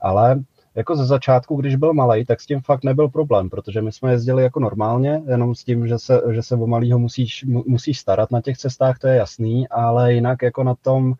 Ale 0.02 0.40
jako 0.76 0.96
ze 0.96 1.06
začátku, 1.06 1.56
když 1.56 1.76
byl 1.76 1.94
malý, 1.94 2.26
tak 2.26 2.42
s 2.42 2.46
tím 2.46 2.62
fakt 2.62 2.84
nebyl 2.84 3.10
problém, 3.10 3.50
protože 3.50 3.82
my 3.82 3.92
jsme 3.92 4.12
jezdili 4.12 4.44
jako 4.44 4.60
normálně, 4.60 5.22
jenom 5.28 5.56
s 5.56 5.64
tím, 5.64 5.88
že 5.88 6.00
se, 6.00 6.22
že 6.32 6.44
se 6.44 6.56
o 6.56 6.68
malýho 6.68 7.00
musíš, 7.00 7.46
musíš 7.46 8.00
starat 8.00 8.32
na 8.32 8.42
těch 8.42 8.58
cestách, 8.58 9.00
to 9.00 9.08
je 9.08 9.16
jasný, 9.16 9.68
ale 9.68 10.14
jinak 10.14 10.42
jako 10.42 10.64
na 10.64 10.76
tom, 10.76 11.14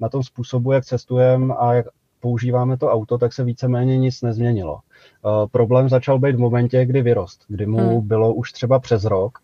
na 0.00 0.08
tom 0.08 0.22
způsobu, 0.22 0.72
jak 0.72 0.84
cestujeme 0.84 1.54
a 1.54 1.74
jak 1.74 1.86
používáme 2.20 2.76
to 2.76 2.90
auto, 2.90 3.18
tak 3.18 3.32
se 3.32 3.44
víceméně 3.44 3.98
nic 3.98 4.22
nezměnilo. 4.22 4.74
Uh, 4.74 5.46
problém 5.50 5.88
začal 5.88 6.18
být 6.18 6.36
v 6.36 6.38
momentě, 6.38 6.84
kdy 6.84 7.02
vyrost, 7.02 7.44
kdy 7.48 7.66
mu 7.66 7.78
hmm. 7.78 8.08
bylo 8.08 8.34
už 8.34 8.52
třeba 8.52 8.78
přes 8.78 9.04
rok 9.04 9.38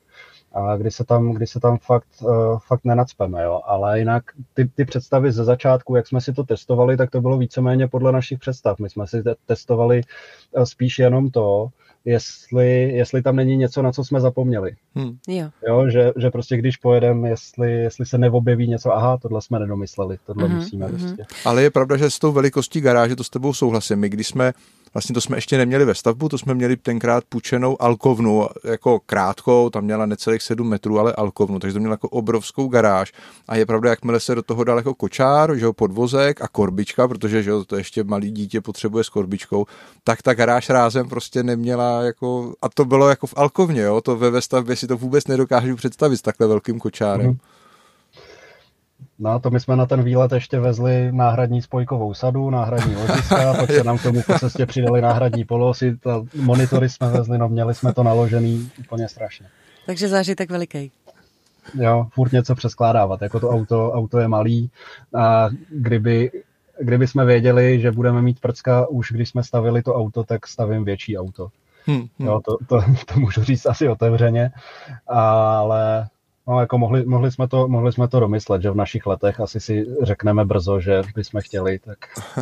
a 0.55 0.77
kdy 0.77 0.91
se 0.91 1.05
tam, 1.05 1.33
kdy 1.33 1.47
se 1.47 1.61
tam 1.61 1.79
fakt, 1.79 2.09
uh, 2.23 2.59
fakt 2.59 2.85
nenacpeme, 2.85 3.43
jo. 3.43 3.61
Ale 3.65 3.99
jinak 3.99 4.25
ty, 4.55 4.71
ty 4.75 4.85
představy 4.85 5.33
ze 5.33 5.45
začátku, 5.45 5.97
jak 5.97 6.07
jsme 6.07 6.21
si 6.21 6.33
to 6.33 6.45
testovali, 6.45 6.97
tak 6.97 7.11
to 7.11 7.21
bylo 7.21 7.39
víceméně 7.39 7.89
podle 7.89 8.13
našich 8.13 8.39
představ. 8.39 8.79
My 8.79 8.91
jsme 8.91 9.07
si 9.07 9.23
testovali 9.47 10.03
uh, 10.57 10.65
spíš 10.65 10.99
jenom 10.99 11.31
to, 11.31 11.69
jestli, 12.05 12.83
jestli 12.83 13.23
tam 13.23 13.37
není 13.37 13.57
něco, 13.57 13.83
na 13.83 13.93
co 13.93 14.05
jsme 14.05 14.21
zapomněli. 14.21 14.77
Hmm. 14.95 15.17
Jo. 15.29 15.51
jo 15.69 15.91
že, 15.91 16.13
že 16.17 16.31
prostě 16.31 16.57
když 16.57 16.77
pojedeme, 16.77 17.29
jestli, 17.29 17.73
jestli 17.73 18.07
se 18.07 18.19
neobjeví 18.19 18.69
něco, 18.69 18.93
aha, 18.93 19.19
tohle 19.23 19.43
jsme 19.43 19.59
nedomysleli, 19.59 20.19
tohle 20.27 20.49
uh-huh, 20.49 20.55
musíme 20.55 20.87
uh-huh. 20.87 20.99
prostě. 20.99 21.25
Ale 21.45 21.63
je 21.63 21.71
pravda, 21.71 21.97
že 21.97 22.11
s 22.11 22.19
tou 22.19 22.33
velikostí 22.33 22.81
garáže, 22.81 23.17
to 23.17 23.25
s 23.25 23.31
tebou 23.31 23.55
souhlasím. 23.55 23.99
My 23.99 24.09
když 24.09 24.29
jsme 24.29 24.53
Vlastně 24.95 25.15
to 25.15 25.21
jsme 25.21 25.37
ještě 25.37 25.59
neměli 25.59 25.85
ve 25.85 25.95
stavbu, 25.95 26.29
to 26.29 26.39
jsme 26.39 26.55
měli 26.55 26.77
tenkrát 26.77 27.25
půjčenou 27.29 27.83
alkovnu, 27.83 28.47
jako 28.65 29.01
krátkou, 29.07 29.71
tam 29.71 29.85
měla 29.85 30.07
necelých 30.07 30.43
7 30.43 30.69
metrů, 30.69 30.99
ale 30.99 31.13
alkovnu, 31.13 31.59
takže 31.59 31.73
to 31.73 31.81
měla 31.81 31.93
jako 31.93 32.09
obrovskou 32.09 32.69
garáž. 32.69 33.13
A 33.49 33.57
je 33.57 33.67
pravda, 33.67 33.91
jakmile 33.91 34.21
se 34.21 34.35
do 34.35 34.43
toho 34.43 34.65
dal 34.65 34.77
jako 34.77 34.95
kočár, 34.95 35.57
že 35.57 35.65
jo, 35.65 35.73
podvozek 35.73 36.43
a 36.43 36.49
korbička, 36.49 37.09
protože 37.09 37.43
že 37.43 37.51
jo, 37.51 37.65
to 37.65 37.77
ještě 37.77 38.05
malý 38.05 38.31
dítě 38.31 38.61
potřebuje 38.61 39.05
s 39.05 39.09
korbičkou, 39.09 39.67
tak 40.05 40.23
ta 40.23 40.35
garáž 40.35 40.71
rázem 40.71 41.09
prostě 41.09 41.43
neměla 41.43 42.03
jako, 42.03 42.55
a 42.63 42.69
to 42.69 42.85
bylo 42.85 43.09
jako 43.09 43.27
v 43.27 43.35
alkovně, 43.37 43.83
jo, 43.83 44.01
to 44.01 44.17
ve, 44.17 44.31
ve 44.31 44.41
stavbě 44.41 44.77
si 44.77 44.87
to 44.87 44.97
vůbec 44.97 45.27
nedokážu 45.27 45.77
představit 45.77 46.17
s 46.17 46.23
takhle 46.23 46.47
velkým 46.47 46.79
kočárem. 46.79 47.27
Mm. 47.27 47.37
No 49.19 49.41
to 49.41 49.51
my 49.51 49.61
jsme 49.61 49.77
na 49.77 49.87
ten 49.87 50.03
výlet 50.03 50.33
ještě 50.33 50.61
vezli 50.61 51.13
náhradní 51.13 51.63
spojkovou 51.63 52.15
sadu, 52.15 52.51
náhradní 52.51 52.97
ložiska, 52.97 53.55
pak 53.61 53.71
se 53.71 53.85
nám 53.85 53.99
k 53.99 54.03
tomu 54.03 54.23
po 54.23 54.39
cestě 54.39 54.67
přidali 54.67 55.03
náhradní 55.03 55.45
polosy, 55.45 55.99
monitory 56.35 56.89
jsme 56.89 57.11
vezli, 57.11 57.39
no 57.39 57.49
měli 57.49 57.75
jsme 57.75 57.93
to 57.95 58.03
naložený 58.03 58.71
úplně 58.79 59.09
strašně. 59.09 59.47
Takže 59.87 60.09
zážitek 60.09 60.51
veliký. 60.51 60.91
Jo, 61.75 62.07
furt 62.13 62.33
něco 62.33 62.55
přeskládávat, 62.55 63.23
jako 63.23 63.41
to 63.41 63.51
auto, 63.51 63.93
auto 63.93 64.19
je 64.19 64.29
malý 64.29 64.71
a 65.15 65.49
kdyby, 65.71 66.31
kdyby 66.81 67.07
jsme 67.07 67.25
věděli, 67.25 67.81
že 67.81 67.93
budeme 67.93 68.23
mít 68.23 68.41
prcka 68.41 68.87
už 68.89 69.13
když 69.13 69.29
jsme 69.29 69.43
stavili 69.43 69.83
to 69.83 69.95
auto, 69.95 70.25
tak 70.25 70.47
stavím 70.47 70.85
větší 70.85 71.19
auto. 71.19 71.49
Hmm, 71.87 72.07
hmm. 72.19 72.29
Jo, 72.29 72.41
to, 72.45 72.57
to, 72.69 72.85
to 73.07 73.21
můžu 73.21 73.43
říct 73.45 73.67
asi 73.67 73.89
otevřeně, 73.89 74.51
ale 75.07 76.09
No, 76.49 76.61
jako 76.61 76.79
mohli, 76.79 77.05
mohli, 77.05 77.33
jsme 77.33 77.49
to, 77.49 77.69
mohli 77.69 77.93
jsme 77.93 78.09
to 78.09 78.21
domyslet, 78.21 78.63
že 78.63 78.71
v 78.71 78.77
našich 78.77 79.07
letech 79.07 79.41
asi 79.41 79.61
si 79.61 79.87
řekneme 80.03 80.45
brzo, 80.45 80.81
že 80.81 81.03
bychom 81.15 81.41
chtěli, 81.41 81.79
tak, 81.79 81.99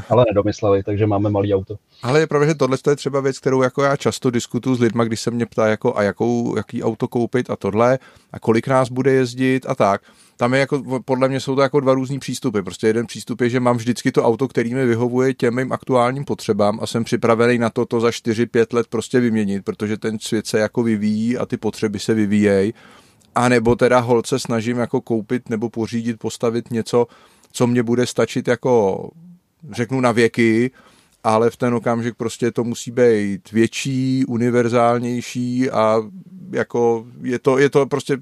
ale 0.08 0.24
nedomysleli, 0.28 0.82
takže 0.82 1.06
máme 1.06 1.30
malý 1.30 1.54
auto. 1.54 1.76
Ale 2.02 2.20
je 2.20 2.26
pravda, 2.26 2.46
že 2.46 2.54
tohle 2.54 2.78
je 2.90 2.96
třeba 2.96 3.20
věc, 3.20 3.38
kterou 3.38 3.62
jako 3.62 3.82
já 3.82 3.96
často 3.96 4.30
diskutuju 4.30 4.76
s 4.76 4.80
lidmi, 4.80 5.02
když 5.06 5.20
se 5.20 5.30
mě 5.30 5.46
ptá, 5.46 5.66
jako 5.66 5.96
a 5.96 6.02
jakou, 6.02 6.56
jaký 6.56 6.82
auto 6.82 7.08
koupit 7.08 7.50
a 7.50 7.56
tohle, 7.56 7.98
a 8.32 8.38
kolik 8.38 8.68
nás 8.68 8.88
bude 8.88 9.12
jezdit 9.12 9.66
a 9.68 9.74
tak. 9.74 10.02
Tam 10.36 10.54
je 10.54 10.60
jako, 10.60 10.82
podle 11.04 11.28
mě 11.28 11.40
jsou 11.40 11.54
to 11.54 11.62
jako 11.62 11.80
dva 11.80 11.94
různý 11.94 12.18
přístupy. 12.18 12.60
Prostě 12.60 12.86
jeden 12.86 13.06
přístup 13.06 13.40
je, 13.40 13.48
že 13.48 13.60
mám 13.60 13.76
vždycky 13.76 14.12
to 14.12 14.24
auto, 14.24 14.48
který 14.48 14.74
mi 14.74 14.86
vyhovuje 14.86 15.34
těm 15.34 15.56
mým 15.56 15.72
aktuálním 15.72 16.24
potřebám 16.24 16.78
a 16.82 16.86
jsem 16.86 17.04
připravený 17.04 17.58
na 17.58 17.70
to, 17.70 17.86
to 17.86 18.00
za 18.00 18.08
4-5 18.08 18.66
let 18.72 18.86
prostě 18.86 19.20
vyměnit, 19.20 19.64
protože 19.64 19.96
ten 19.96 20.18
svět 20.18 20.46
se 20.46 20.58
jako 20.58 20.82
vyvíjí 20.82 21.38
a 21.38 21.46
ty 21.46 21.56
potřeby 21.56 21.98
se 21.98 22.14
vyvíjejí 22.14 22.74
a 23.34 23.48
nebo 23.48 23.76
teda 23.76 23.98
holce 23.98 24.38
snažím 24.38 24.78
jako 24.78 25.00
koupit 25.00 25.48
nebo 25.48 25.70
pořídit, 25.70 26.18
postavit 26.18 26.70
něco, 26.70 27.06
co 27.52 27.66
mě 27.66 27.82
bude 27.82 28.06
stačit 28.06 28.48
jako 28.48 29.10
řeknu 29.72 30.00
na 30.00 30.12
věky, 30.12 30.70
ale 31.24 31.50
v 31.50 31.56
ten 31.56 31.74
okamžik 31.74 32.14
prostě 32.16 32.50
to 32.50 32.64
musí 32.64 32.90
být 32.90 33.52
větší, 33.52 34.24
univerzálnější 34.26 35.70
a 35.70 36.02
jako 36.50 37.06
je 37.22 37.38
to, 37.38 37.58
je 37.58 37.70
to 37.70 37.86
prostě, 37.86 38.16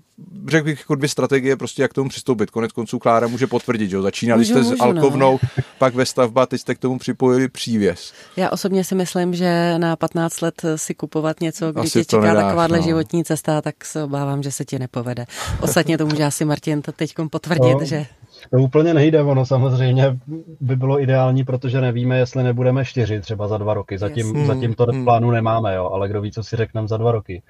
řekl 0.48 0.64
bych, 0.64 0.78
jako 0.78 0.94
dvě 0.94 1.08
strategie, 1.08 1.56
prostě 1.56 1.82
jak 1.82 1.90
k 1.90 1.94
tomu 1.94 2.08
přistoupit. 2.08 2.50
Konec 2.50 2.72
konců 2.72 2.98
Klára 2.98 3.26
může 3.26 3.46
potvrdit, 3.46 3.90
že 3.90 4.02
začínali 4.02 4.40
můžu, 4.40 4.52
jste 4.52 4.62
můžu, 4.62 4.76
s 4.76 4.80
Alkovnou, 4.80 5.38
no. 5.42 5.48
pak 5.78 5.94
ve 5.94 6.06
stavba, 6.06 6.46
teď 6.46 6.60
jste 6.60 6.74
k 6.74 6.78
tomu 6.78 6.98
připojili 6.98 7.48
přívěs. 7.48 8.12
Já 8.36 8.50
osobně 8.50 8.84
si 8.84 8.94
myslím, 8.94 9.34
že 9.34 9.78
na 9.78 9.96
15 9.96 10.40
let 10.40 10.62
si 10.76 10.94
kupovat 10.94 11.40
něco, 11.40 11.72
kdy 11.72 11.90
tě 11.90 12.04
čeká 12.04 12.20
nedáš, 12.20 12.44
takováhle 12.44 12.78
no. 12.78 12.84
životní 12.84 13.24
cesta, 13.24 13.62
tak 13.62 13.84
se 13.84 14.02
obávám, 14.02 14.42
že 14.42 14.52
se 14.52 14.64
ti 14.64 14.78
nepovede. 14.78 15.26
Ostatně 15.60 15.98
to 15.98 16.06
může 16.06 16.24
asi 16.24 16.44
Martin 16.44 16.82
teď 16.82 17.14
potvrdit, 17.30 17.74
no. 17.80 17.84
že 17.84 18.06
to 18.50 18.56
úplně 18.56 18.94
nejde, 18.94 19.22
ono 19.22 19.46
samozřejmě 19.46 20.18
by 20.60 20.76
bylo 20.76 21.02
ideální, 21.02 21.44
protože 21.44 21.80
nevíme, 21.80 22.18
jestli 22.18 22.42
nebudeme 22.42 22.84
čtyři 22.84 23.20
třeba 23.20 23.48
za 23.48 23.58
dva 23.58 23.74
roky. 23.74 23.98
Zatím, 23.98 24.36
yes. 24.36 24.46
zatím 24.46 24.74
to 24.74 24.86
v 24.86 24.88
hmm. 24.88 25.04
plánu 25.04 25.30
nemáme, 25.30 25.74
jo, 25.74 25.90
ale 25.92 26.08
kdo 26.08 26.20
ví, 26.20 26.32
co 26.32 26.42
si 26.42 26.56
řekneme 26.56 26.88
za 26.88 26.96
dva 26.96 27.12
roky. 27.12 27.42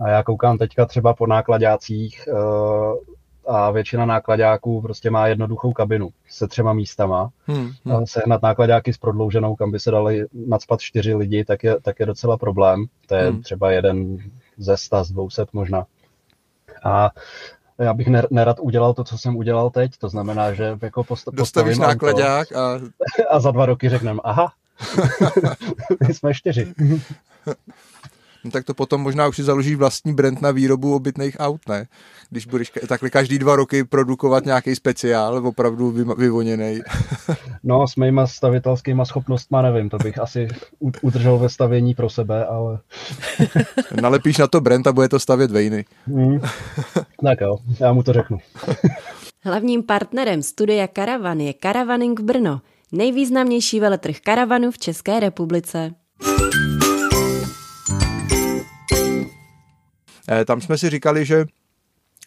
A 0.00 0.08
já 0.08 0.22
koukám 0.22 0.58
teďka 0.58 0.86
třeba 0.86 1.14
po 1.14 1.26
nákladácích 1.26 2.28
uh, 2.32 2.96
a 3.46 3.70
většina 3.70 4.06
nákladáků 4.06 4.82
prostě 4.82 5.10
má 5.10 5.26
jednoduchou 5.26 5.72
kabinu 5.72 6.08
se 6.28 6.48
třema 6.48 6.72
místama. 6.72 7.30
Hmm, 7.46 7.70
hmm. 7.84 8.06
Sehnat 8.06 8.42
nákladáky 8.42 8.92
s 8.92 8.98
prodlouženou, 8.98 9.56
kam 9.56 9.70
by 9.70 9.80
se 9.80 9.90
dali 9.90 10.26
nadspat 10.48 10.80
čtyři 10.80 11.14
lidi, 11.14 11.44
tak 11.44 11.64
je, 11.64 11.80
tak 11.80 12.00
je 12.00 12.06
docela 12.06 12.36
problém. 12.36 12.84
To 13.06 13.14
je 13.14 13.30
hmm. 13.30 13.42
třeba 13.42 13.72
jeden 13.72 14.18
ze 14.56 14.76
sta, 14.76 15.04
z 15.04 15.10
200 15.10 15.44
možná. 15.52 15.86
A 16.84 17.10
já 17.78 17.94
bych 17.94 18.08
nerad 18.30 18.56
udělal 18.60 18.94
to, 18.94 19.04
co 19.04 19.18
jsem 19.18 19.36
udělal 19.36 19.70
teď, 19.70 19.96
to 19.96 20.08
znamená, 20.08 20.54
že 20.54 20.78
jako 20.82 21.04
post- 21.04 21.28
Dostavíš 21.32 21.78
nákladák 21.78 22.52
a... 22.52 22.80
a 23.30 23.40
za 23.40 23.50
dva 23.50 23.66
roky 23.66 23.88
řekneme, 23.88 24.20
aha, 24.24 24.52
my 26.08 26.14
jsme 26.14 26.34
čtyři. 26.34 26.74
no 28.44 28.50
tak 28.50 28.64
to 28.64 28.74
potom 28.74 29.00
možná 29.00 29.28
už 29.28 29.36
si 29.36 29.42
založí 29.42 29.74
vlastní 29.74 30.14
brand 30.14 30.42
na 30.42 30.50
výrobu 30.50 30.94
obytných 30.94 31.36
aut, 31.38 31.60
ne? 31.68 31.86
Když 32.30 32.46
budeš 32.46 32.72
takhle 32.88 33.10
každý 33.10 33.38
dva 33.38 33.56
roky 33.56 33.84
produkovat 33.84 34.44
nějaký 34.44 34.74
speciál, 34.74 35.46
opravdu 35.46 35.90
vyvoněný. 36.16 36.80
no, 37.64 37.88
s 37.88 37.96
mýma 37.96 38.26
stavitelskýma 38.26 39.04
schopnostma 39.04 39.62
nevím, 39.62 39.88
to 39.88 39.98
bych 39.98 40.18
asi 40.18 40.48
udržel 41.02 41.38
ve 41.38 41.48
stavění 41.48 41.94
pro 41.94 42.10
sebe, 42.10 42.46
ale... 42.46 42.78
Nalepíš 44.00 44.38
na 44.38 44.46
to 44.46 44.60
brand 44.60 44.86
a 44.86 44.92
bude 44.92 45.08
to 45.08 45.20
stavět 45.20 45.50
vejny. 45.50 45.84
Mm. 46.06 46.40
Tak 47.24 47.40
jo, 47.40 47.56
já 47.80 47.92
mu 47.92 48.02
to 48.02 48.12
řeknu. 48.12 48.38
Hlavním 49.44 49.82
partnerem 49.82 50.42
studia 50.42 50.86
Karavan 50.86 51.40
je 51.40 51.52
Karavaning 51.52 52.20
Brno, 52.20 52.60
nejvýznamnější 52.92 53.80
veletrh 53.80 54.20
karavanu 54.20 54.70
v 54.70 54.78
České 54.78 55.20
republice. 55.20 55.94
Tam 60.44 60.60
jsme 60.60 60.78
si 60.78 60.90
říkali, 60.90 61.24
že 61.24 61.44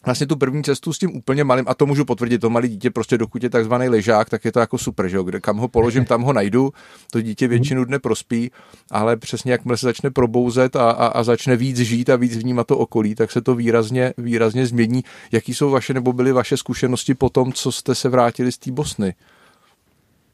vlastně 0.04 0.26
tu 0.26 0.36
první 0.36 0.64
cestu 0.64 0.92
s 0.92 0.98
tím 0.98 1.16
úplně 1.16 1.44
malým, 1.44 1.64
a 1.68 1.74
to 1.74 1.86
můžu 1.86 2.04
potvrdit, 2.04 2.38
to 2.38 2.50
malé 2.50 2.68
dítě 2.68 2.90
prostě 2.90 3.18
dokud 3.18 3.42
je 3.42 3.50
takzvaný 3.50 3.88
ležák, 3.88 4.30
tak 4.30 4.44
je 4.44 4.52
to 4.52 4.60
jako 4.60 4.78
super, 4.78 5.08
že 5.08 5.16
jo? 5.16 5.22
Kde, 5.22 5.40
kam 5.40 5.56
ho 5.56 5.68
položím, 5.68 6.04
tam 6.04 6.22
ho 6.22 6.32
najdu, 6.32 6.72
to 7.12 7.20
dítě 7.20 7.48
většinu 7.48 7.84
dne 7.84 7.98
prospí, 7.98 8.50
ale 8.90 9.16
přesně 9.16 9.52
jakmile 9.52 9.76
se 9.76 9.86
začne 9.86 10.10
probouzet 10.10 10.76
a, 10.76 10.90
a, 10.90 11.06
a 11.06 11.22
začne 11.22 11.56
víc 11.56 11.76
žít 11.76 12.10
a 12.10 12.16
víc 12.16 12.36
vnímat 12.36 12.66
to 12.66 12.78
okolí, 12.78 13.14
tak 13.14 13.30
se 13.30 13.40
to 13.40 13.54
výrazně, 13.54 14.14
výrazně 14.18 14.66
změní. 14.66 15.04
Jaký 15.32 15.54
jsou 15.54 15.70
vaše 15.70 15.94
nebo 15.94 16.12
byly 16.12 16.32
vaše 16.32 16.56
zkušenosti 16.56 17.14
po 17.14 17.28
tom, 17.28 17.52
co 17.52 17.72
jste 17.72 17.94
se 17.94 18.08
vrátili 18.08 18.52
z 18.52 18.58
té 18.58 18.70
Bosny? 18.70 19.14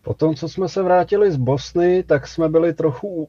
Po 0.03 0.15
tom, 0.15 0.35
co 0.35 0.49
jsme 0.49 0.69
se 0.69 0.83
vrátili 0.83 1.33
z 1.33 1.37
Bosny, 1.37 2.03
tak 2.03 2.29
jsme 2.29 2.49
byli 2.49 2.75
trochu 2.75 3.29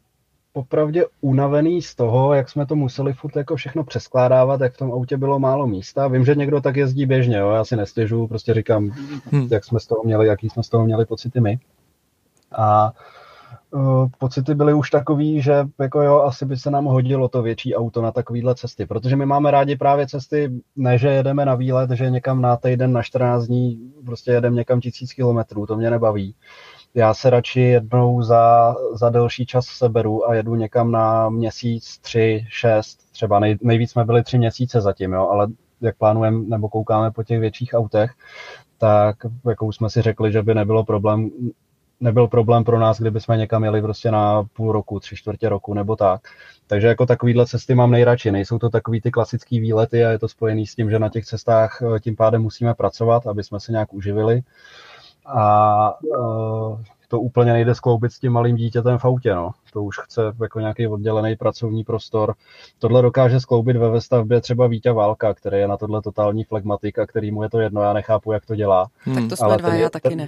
popravdě 0.56 1.06
unavený 1.22 1.82
z 1.82 1.96
toho, 1.96 2.34
jak 2.34 2.50
jsme 2.50 2.66
to 2.66 2.76
museli 2.76 3.14
furt 3.14 3.36
jako 3.36 3.56
všechno 3.56 3.84
přeskládávat, 3.84 4.62
jak 4.62 4.74
v 4.74 4.78
tom 4.78 4.92
autě 4.92 5.18
bylo 5.18 5.40
málo 5.40 5.68
místa. 5.68 6.08
Vím, 6.08 6.26
že 6.26 6.36
někdo 6.36 6.62
tak 6.62 6.76
jezdí 6.76 7.06
běžně, 7.06 7.38
jo? 7.38 7.52
já 7.52 7.66
si 7.66 7.76
nestěžu, 7.76 8.28
prostě 8.28 8.54
říkám, 8.54 8.90
hmm. 9.32 9.48
jak 9.52 9.66
jsme 9.66 9.80
z 9.80 9.88
toho 9.88 10.04
měli, 10.04 10.28
jaký 10.28 10.50
jsme 10.50 10.64
z 10.64 10.70
toho 10.70 10.86
měli 10.86 11.06
pocity 11.06 11.42
my. 11.42 11.60
A 12.52 12.94
uh, 13.72 14.08
pocity 14.18 14.56
byly 14.56 14.74
už 14.74 14.90
takový, 14.90 15.42
že 15.42 15.68
jako 15.80 16.02
jo, 16.02 16.22
asi 16.22 16.46
by 16.46 16.58
se 16.58 16.72
nám 16.72 16.86
hodilo 16.86 17.28
to 17.28 17.42
větší 17.42 17.76
auto 17.76 18.02
na 18.02 18.12
takovýhle 18.12 18.56
cesty, 18.56 18.86
protože 18.86 19.16
my 19.16 19.26
máme 19.26 19.52
rádi 19.52 19.76
právě 19.76 20.08
cesty, 20.08 20.52
ne 20.76 20.98
že 20.98 21.08
jedeme 21.08 21.46
na 21.46 21.56
výlet, 21.56 21.92
že 21.92 22.10
někam 22.10 22.42
na 22.42 22.58
týden, 22.58 22.92
na 22.92 23.04
14 23.04 23.44
dní, 23.44 23.94
prostě 24.06 24.32
jedeme 24.32 24.56
někam 24.56 24.82
tisíc 24.82 25.14
kilometrů, 25.14 25.66
to 25.66 25.76
mě 25.76 25.90
nebaví 25.90 26.36
já 26.96 27.14
se 27.14 27.30
radši 27.30 27.62
jednou 27.62 28.22
za, 28.22 28.76
za 28.94 29.10
delší 29.10 29.46
čas 29.46 29.66
seberu 29.66 30.30
a 30.30 30.36
jedu 30.36 30.56
někam 30.56 30.92
na 30.92 31.30
měsíc, 31.30 31.98
tři, 31.98 32.46
šest, 32.50 33.12
třeba 33.12 33.40
nej, 33.40 33.58
nejvíc 33.62 33.92
jsme 33.92 34.06
byli 34.06 34.24
tři 34.24 34.38
měsíce 34.38 34.82
zatím, 34.82 35.14
jo, 35.14 35.28
ale 35.28 35.48
jak 35.82 35.98
plánujeme 35.98 36.40
nebo 36.48 36.70
koukáme 36.70 37.12
po 37.12 37.24
těch 37.24 37.40
větších 37.40 37.74
autech, 37.74 38.12
tak 38.78 39.16
jako 39.50 39.66
už 39.66 39.76
jsme 39.76 39.90
si 39.90 40.02
řekli, 40.02 40.32
že 40.32 40.44
by 40.44 40.54
nebylo 40.54 40.84
problém 40.84 41.30
nebyl 42.00 42.28
problém 42.28 42.64
pro 42.64 42.80
nás, 42.80 43.00
kdyby 43.00 43.22
jsme 43.22 43.38
někam 43.38 43.64
jeli 43.64 43.82
prostě 43.82 44.12
na 44.12 44.44
půl 44.44 44.72
roku, 44.72 45.00
tři 45.00 45.16
čtvrtě 45.16 45.50
roku 45.50 45.74
nebo 45.74 45.96
tak. 45.96 46.22
Takže 46.68 46.88
jako 46.88 47.06
takovýhle 47.06 47.46
cesty 47.46 47.76
mám 47.76 47.92
nejradši. 47.92 48.32
Nejsou 48.32 48.60
to 48.60 48.70
takový 48.70 49.02
ty 49.02 49.12
klasický 49.12 49.60
výlety 49.60 50.06
a 50.06 50.10
je 50.10 50.20
to 50.20 50.28
spojený 50.28 50.68
s 50.68 50.76
tím, 50.76 50.90
že 50.90 51.00
na 51.00 51.10
těch 51.10 51.26
cestách 51.26 51.82
eh, 51.82 52.00
tím 52.00 52.16
pádem 52.16 52.42
musíme 52.42 52.74
pracovat, 52.74 53.28
aby 53.28 53.44
jsme 53.44 53.60
se 53.60 53.72
nějak 53.72 53.94
uživili. 53.94 54.42
A 55.26 55.94
uh, 56.18 56.80
to 57.08 57.20
úplně 57.20 57.54
nejde 57.54 57.76
skloubit 57.76 58.12
s 58.12 58.20
tím 58.20 58.32
malým 58.32 58.56
dítětem 58.56 58.98
v 58.98 59.06
autě. 59.06 59.36
No. 59.36 59.52
To 59.74 59.84
už 59.84 60.00
chce 60.00 60.22
jako 60.42 60.60
nějaký 60.60 60.88
oddělený 60.88 61.36
pracovní 61.36 61.84
prostor. 61.84 62.34
Tohle 62.80 63.02
dokáže 63.02 63.40
skloubit 63.40 63.78
ve 63.78 63.90
vestavbě 63.90 64.42
třeba 64.42 64.68
Vítě 64.68 64.92
Válka, 64.92 65.34
který 65.34 65.58
je 65.58 65.68
na 65.68 65.78
tohle 65.78 66.02
totální 66.02 66.44
flegmatik 66.44 67.00
a 67.00 67.06
který 67.06 67.32
mu 67.32 67.44
je 67.44 67.50
to 67.50 67.60
jedno, 67.60 67.82
já 67.82 67.94
nechápu, 67.94 68.32
jak 68.32 68.46
to 68.46 68.56
dělá. 68.56 68.88
Hmm. 69.00 69.16
Tak 69.16 69.30
to 69.30 69.36
jsme 69.36 69.46
Ale 69.46 69.58
dva, 69.58 69.70
ten, 69.70 69.80
já 69.80 69.90
taky 69.90 70.16
ne. 70.16 70.28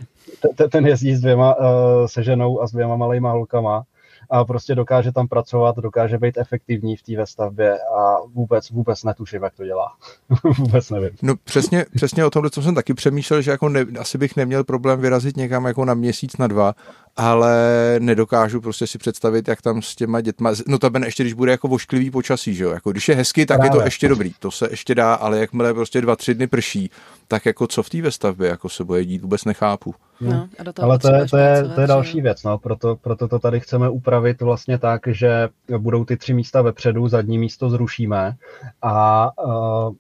Ten, 0.56 0.70
ten 0.70 0.88
jezdí 0.88 1.16
s 1.16 1.22
dvěma, 1.22 1.56
uh, 1.56 1.66
se 2.06 2.24
ženou 2.24 2.62
a 2.62 2.68
s 2.68 2.72
dvěma 2.72 2.96
malýma 2.96 3.32
holkama 3.32 3.84
a 4.30 4.46
prostě 4.46 4.76
dokáže 4.76 5.12
tam 5.12 5.28
pracovat, 5.28 5.76
dokáže 5.76 6.18
být 6.18 6.38
efektivní 6.38 6.98
v 6.98 7.02
té 7.02 7.18
vestavbě 7.18 7.78
a 7.80 8.18
vůbec, 8.34 8.70
vůbec 8.70 9.04
netuším, 9.04 9.44
jak 9.44 9.56
to 9.56 9.66
dělá. 9.66 9.94
vůbec 10.58 10.90
nevím. 10.90 11.10
No 11.22 11.36
přesně, 11.44 11.86
přesně 11.96 12.26
o 12.26 12.30
tomhle, 12.30 12.50
co 12.50 12.62
jsem 12.62 12.76
taky 12.76 12.94
přemýšlel, 12.94 13.42
že 13.42 13.52
jako 13.52 13.70
ne, 13.70 13.86
asi 14.00 14.18
bych 14.18 14.36
neměl 14.36 14.64
problém 14.64 15.00
vyrazit 15.00 15.38
někam 15.38 15.66
jako 15.66 15.86
na 15.86 15.94
měsíc, 15.94 16.38
na 16.38 16.48
dva, 16.48 16.76
ale 17.18 17.56
nedokážu 18.00 18.62
prostě 18.62 18.88
si 18.88 18.98
představit, 18.98 19.48
jak 19.48 19.62
tam 19.62 19.82
s 19.82 19.96
těma 19.96 20.22
dětma, 20.22 20.52
no 20.68 20.80
to 20.80 20.92
ještě 21.06 21.24
když 21.24 21.34
bude 21.34 21.52
jako 21.52 21.68
vošklivý 21.68 22.12
počasí, 22.12 22.56
že 22.56 22.64
jo, 22.64 22.70
jako 22.70 22.92
když 22.92 23.10
je 23.10 23.16
hezky, 23.16 23.46
tak 23.46 23.58
Právě. 23.58 23.76
je 23.76 23.80
to 23.80 23.86
ještě 23.86 24.08
dobrý, 24.08 24.34
to 24.40 24.52
se 24.52 24.68
ještě 24.72 24.96
dá, 24.96 25.14
ale 25.14 25.40
jakmile 25.40 25.74
prostě 25.74 26.02
dva, 26.02 26.16
tři 26.16 26.34
dny 26.34 26.48
prší, 26.48 26.92
tak 27.28 27.46
jako 27.46 27.68
co 27.68 27.84
v 27.84 27.90
té 27.90 28.02
vestavbě 28.02 28.50
jako 28.50 28.70
se 28.70 28.84
bude 28.84 29.06
dít, 29.06 29.22
vůbec 29.22 29.46
nechápu. 29.46 29.96
No, 30.22 30.50
a 30.60 30.64
do 30.64 30.74
toho 30.74 30.86
Ale 30.86 31.00
to 31.00 31.14
je, 31.14 31.28
to, 31.28 31.38
je, 31.38 31.64
to 31.76 31.82
je 31.82 31.88
další 31.88 32.22
věc, 32.22 32.44
no, 32.44 32.58
proto, 32.58 32.96
proto 32.96 33.28
to 33.28 33.40
tady 33.40 33.60
chceme 33.60 33.90
upravit 33.90 34.42
vlastně 34.42 34.78
tak, 34.78 35.02
že 35.08 35.50
budou 35.78 36.06
ty 36.06 36.18
tři 36.18 36.34
místa 36.34 36.62
vepředu, 36.62 37.08
zadní 37.08 37.38
místo 37.38 37.70
zrušíme 37.70 38.36
a 38.82 39.32
uh, 39.46 39.94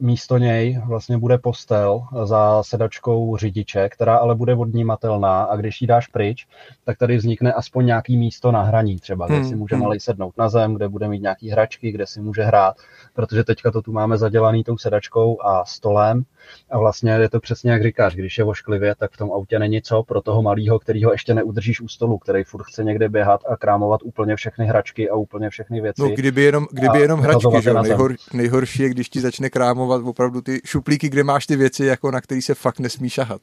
místo 0.00 0.38
něj 0.38 0.82
vlastně 0.86 1.18
bude 1.18 1.38
postel 1.38 2.02
za 2.24 2.62
sedačkou 2.62 3.36
řidiče, 3.36 3.88
která 3.88 4.16
ale 4.16 4.34
bude 4.34 4.54
odnímatelná 4.54 5.42
a 5.42 5.56
když 5.56 5.80
ji 5.80 5.86
dáš 5.86 6.06
pryč, 6.06 6.46
tak 6.84 6.98
tady 6.98 7.16
vznikne 7.16 7.52
aspoň 7.52 7.86
nějaký 7.86 8.16
místo 8.16 8.52
na 8.52 8.62
hraní 8.62 8.98
třeba, 8.98 9.26
kde 9.26 9.36
hmm. 9.36 9.48
si 9.48 9.56
může 9.56 9.74
hmm. 9.74 9.84
malý 9.84 10.00
sednout 10.00 10.38
na 10.38 10.48
zem, 10.48 10.74
kde 10.74 10.88
bude 10.88 11.08
mít 11.08 11.22
nějaký 11.22 11.50
hračky, 11.50 11.92
kde 11.92 12.06
si 12.06 12.20
může 12.20 12.42
hrát, 12.42 12.76
protože 13.14 13.44
teďka 13.44 13.70
to 13.70 13.82
tu 13.82 13.92
máme 13.92 14.18
zadělaný 14.18 14.64
tou 14.64 14.78
sedačkou 14.78 15.42
a 15.42 15.64
stolem 15.64 16.24
a 16.70 16.78
vlastně 16.78 17.12
je 17.12 17.28
to 17.28 17.40
přesně 17.40 17.70
jak 17.70 17.82
říkáš, 17.82 18.14
když 18.14 18.38
je 18.38 18.44
vošklivě, 18.44 18.94
tak 18.94 19.12
v 19.12 19.16
tom 19.16 19.32
autě 19.32 19.58
není 19.58 19.82
co 19.82 20.02
pro 20.02 20.20
toho 20.20 20.42
malého, 20.42 20.78
který 20.78 21.04
ho 21.04 21.12
ještě 21.12 21.34
neudržíš 21.34 21.80
u 21.80 21.88
stolu, 21.88 22.18
který 22.18 22.44
furt 22.44 22.64
chce 22.64 22.84
někde 22.84 23.08
běhat 23.08 23.40
a 23.48 23.56
krámovat 23.56 24.00
úplně 24.04 24.36
všechny 24.36 24.66
hračky 24.66 25.10
a 25.10 25.14
úplně 25.14 25.50
všechny 25.50 25.80
věci. 25.80 26.02
No 26.02 26.08
kdyby 26.08 26.42
jenom, 26.42 26.66
kdyby 26.72 27.00
jenom 27.00 27.20
hračky, 27.20 27.62
že 27.62 27.74
nejhor, 27.74 28.14
nejhorší 28.32 28.82
je, 28.82 28.88
když 28.88 29.08
ti 29.08 29.20
začne 29.20 29.50
krámovat 29.50 30.02
opravdu 30.04 30.40
ty 30.40 30.60
šuplíky, 30.64 31.08
kde 31.08 31.24
máš 31.24 31.46
ty 31.46 31.56
věci, 31.56 31.84
jako 31.84 32.10
na 32.10 32.20
který 32.20 32.42
se 32.42 32.54
fakt 32.54 32.78
nesmí 32.80 33.10
šahat. 33.10 33.40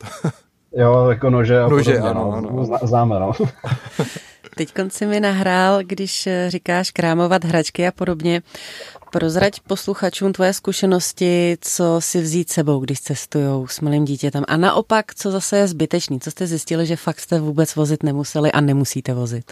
Jo, 0.76 1.10
jako 1.10 1.30
nože 1.30 1.60
a 1.60 1.68
nože, 1.68 1.92
podobně, 1.92 2.10
ano, 2.10 2.42
no. 2.42 2.50
ano. 2.50 2.88
Známe, 2.88 3.20
no. 3.20 3.32
Teď 4.58 4.74
si 4.88 5.06
mi 5.06 5.20
nahrál, 5.20 5.84
když 5.84 6.28
eh, 6.28 6.50
říkáš 6.50 6.92
krámovat 6.92 7.46
hračky 7.46 7.88
a 7.88 7.92
podobně. 7.92 8.42
Prozrať 9.12 9.60
posluchačům 9.60 10.34
tvoje 10.34 10.54
zkušenosti, 10.54 11.58
co 11.62 11.96
si 12.00 12.22
vzít 12.22 12.50
sebou, 12.50 12.80
když 12.80 13.02
cestují 13.02 13.68
s 13.68 13.82
malým 13.82 14.06
dítětem. 14.06 14.44
A 14.48 14.58
naopak, 14.58 15.16
co 15.16 15.32
zase 15.32 15.58
je 15.58 15.68
zbytečný? 15.68 16.20
Co 16.20 16.32
jste 16.32 16.48
zjistili, 16.48 16.86
že 16.86 16.96
fakt 16.96 17.20
jste 17.20 17.40
vůbec 17.40 17.76
vozit 17.76 18.04
nemuseli 18.04 18.52
a 18.52 18.62
nemusíte 18.62 19.14
vozit? 19.14 19.52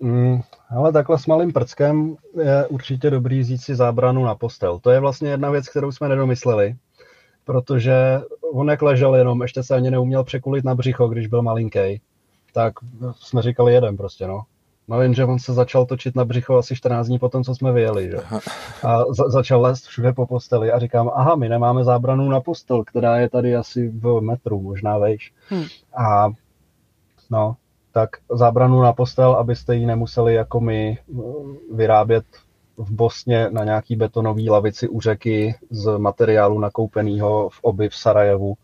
Mm, 0.00 0.40
ale 0.76 0.92
takhle 0.92 1.18
s 1.18 1.26
malým 1.26 1.52
prckem 1.52 2.16
je 2.42 2.66
určitě 2.66 3.10
dobrý 3.10 3.40
vzít 3.40 3.58
si 3.58 3.74
zábranu 3.74 4.24
na 4.24 4.34
postel. 4.34 4.78
To 4.78 4.90
je 4.90 5.00
vlastně 5.00 5.30
jedna 5.30 5.50
věc, 5.50 5.68
kterou 5.68 5.92
jsme 5.92 6.08
nedomysleli, 6.08 6.76
protože 7.44 8.20
on 8.52 8.68
jak 8.68 8.82
ležel 8.82 9.14
jenom, 9.14 9.42
ještě 9.42 9.62
se 9.62 9.74
ani 9.74 9.90
neuměl 9.90 10.24
překulit 10.24 10.64
na 10.64 10.74
břicho, 10.74 11.08
když 11.08 11.26
byl 11.26 11.42
malinký, 11.42 12.00
tak 12.52 12.74
jsme 13.20 13.42
říkali 13.42 13.72
jeden 13.72 13.96
prostě, 13.96 14.26
no. 14.26 14.42
No 14.88 15.02
jenže 15.02 15.24
on 15.24 15.38
se 15.38 15.52
začal 15.52 15.86
točit 15.86 16.16
na 16.16 16.24
břicho 16.24 16.56
asi 16.56 16.76
14 16.76 17.06
dní 17.06 17.18
potom, 17.18 17.44
co 17.44 17.54
jsme 17.54 17.72
vyjeli, 17.72 18.10
že? 18.10 18.16
A 18.82 19.04
za- 19.12 19.28
začal 19.28 19.60
lézt 19.60 19.86
všude 19.86 20.12
po 20.12 20.26
posteli 20.26 20.72
a 20.72 20.78
říkám, 20.78 21.10
aha, 21.14 21.34
my 21.34 21.48
nemáme 21.48 21.84
zábranu 21.84 22.28
na 22.28 22.40
postel, 22.40 22.84
která 22.84 23.16
je 23.18 23.28
tady 23.28 23.56
asi 23.56 23.88
v 23.88 24.20
metru, 24.20 24.60
možná 24.60 24.98
vejš. 24.98 25.32
Hmm. 25.48 25.64
A 25.96 26.28
no, 27.30 27.56
tak 27.92 28.10
zábranu 28.30 28.82
na 28.82 28.92
postel, 28.92 29.32
abyste 29.32 29.76
ji 29.76 29.86
nemuseli 29.86 30.34
jako 30.34 30.60
my 30.60 30.98
vyrábět 31.72 32.24
v 32.76 32.92
Bosně 32.92 33.50
na 33.50 33.64
nějaký 33.64 33.96
betonový 33.96 34.50
lavici 34.50 34.88
u 34.88 35.00
řeky 35.00 35.54
z 35.70 35.98
materiálu 35.98 36.58
nakoupeného 36.58 37.48
v 37.48 37.58
oby 37.62 37.88
v 37.88 37.94
Sarajevu. 37.96 38.54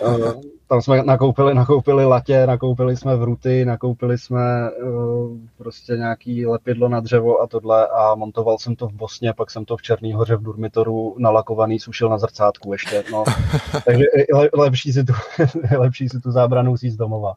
Eh, 0.66 0.68
tam 0.68 0.82
jsme 0.82 1.02
nakoupili, 1.02 1.54
nakoupili 1.54 2.04
latě, 2.04 2.46
nakoupili 2.46 2.96
jsme 2.96 3.16
vruty, 3.16 3.64
nakoupili 3.64 4.18
jsme 4.18 4.70
uh, 4.70 5.38
prostě 5.58 5.92
nějaký 5.92 6.46
lepidlo 6.46 6.88
na 6.88 7.00
dřevo 7.00 7.40
a 7.40 7.46
tohle 7.46 7.88
a 7.88 8.14
montoval 8.14 8.58
jsem 8.58 8.76
to 8.76 8.88
v 8.88 8.92
Bosně, 8.92 9.32
pak 9.32 9.50
jsem 9.50 9.64
to 9.64 9.76
v 9.76 9.82
Černý 9.82 10.12
hoře 10.12 10.36
v 10.36 10.42
Durmitoru 10.42 11.16
nalakovaný 11.18 11.80
sušil 11.80 12.08
na 12.08 12.18
zrcátku 12.18 12.72
ještě. 12.72 13.04
No. 13.12 13.24
Takže 13.84 14.04
le, 14.32 14.48
lepší, 14.54 14.92
si 14.92 15.04
tu, 15.04 15.12
lepší 15.78 16.08
si 16.08 16.20
tu 16.20 16.30
zábranu 16.30 16.76
z 16.76 16.96
domova. 16.96 17.34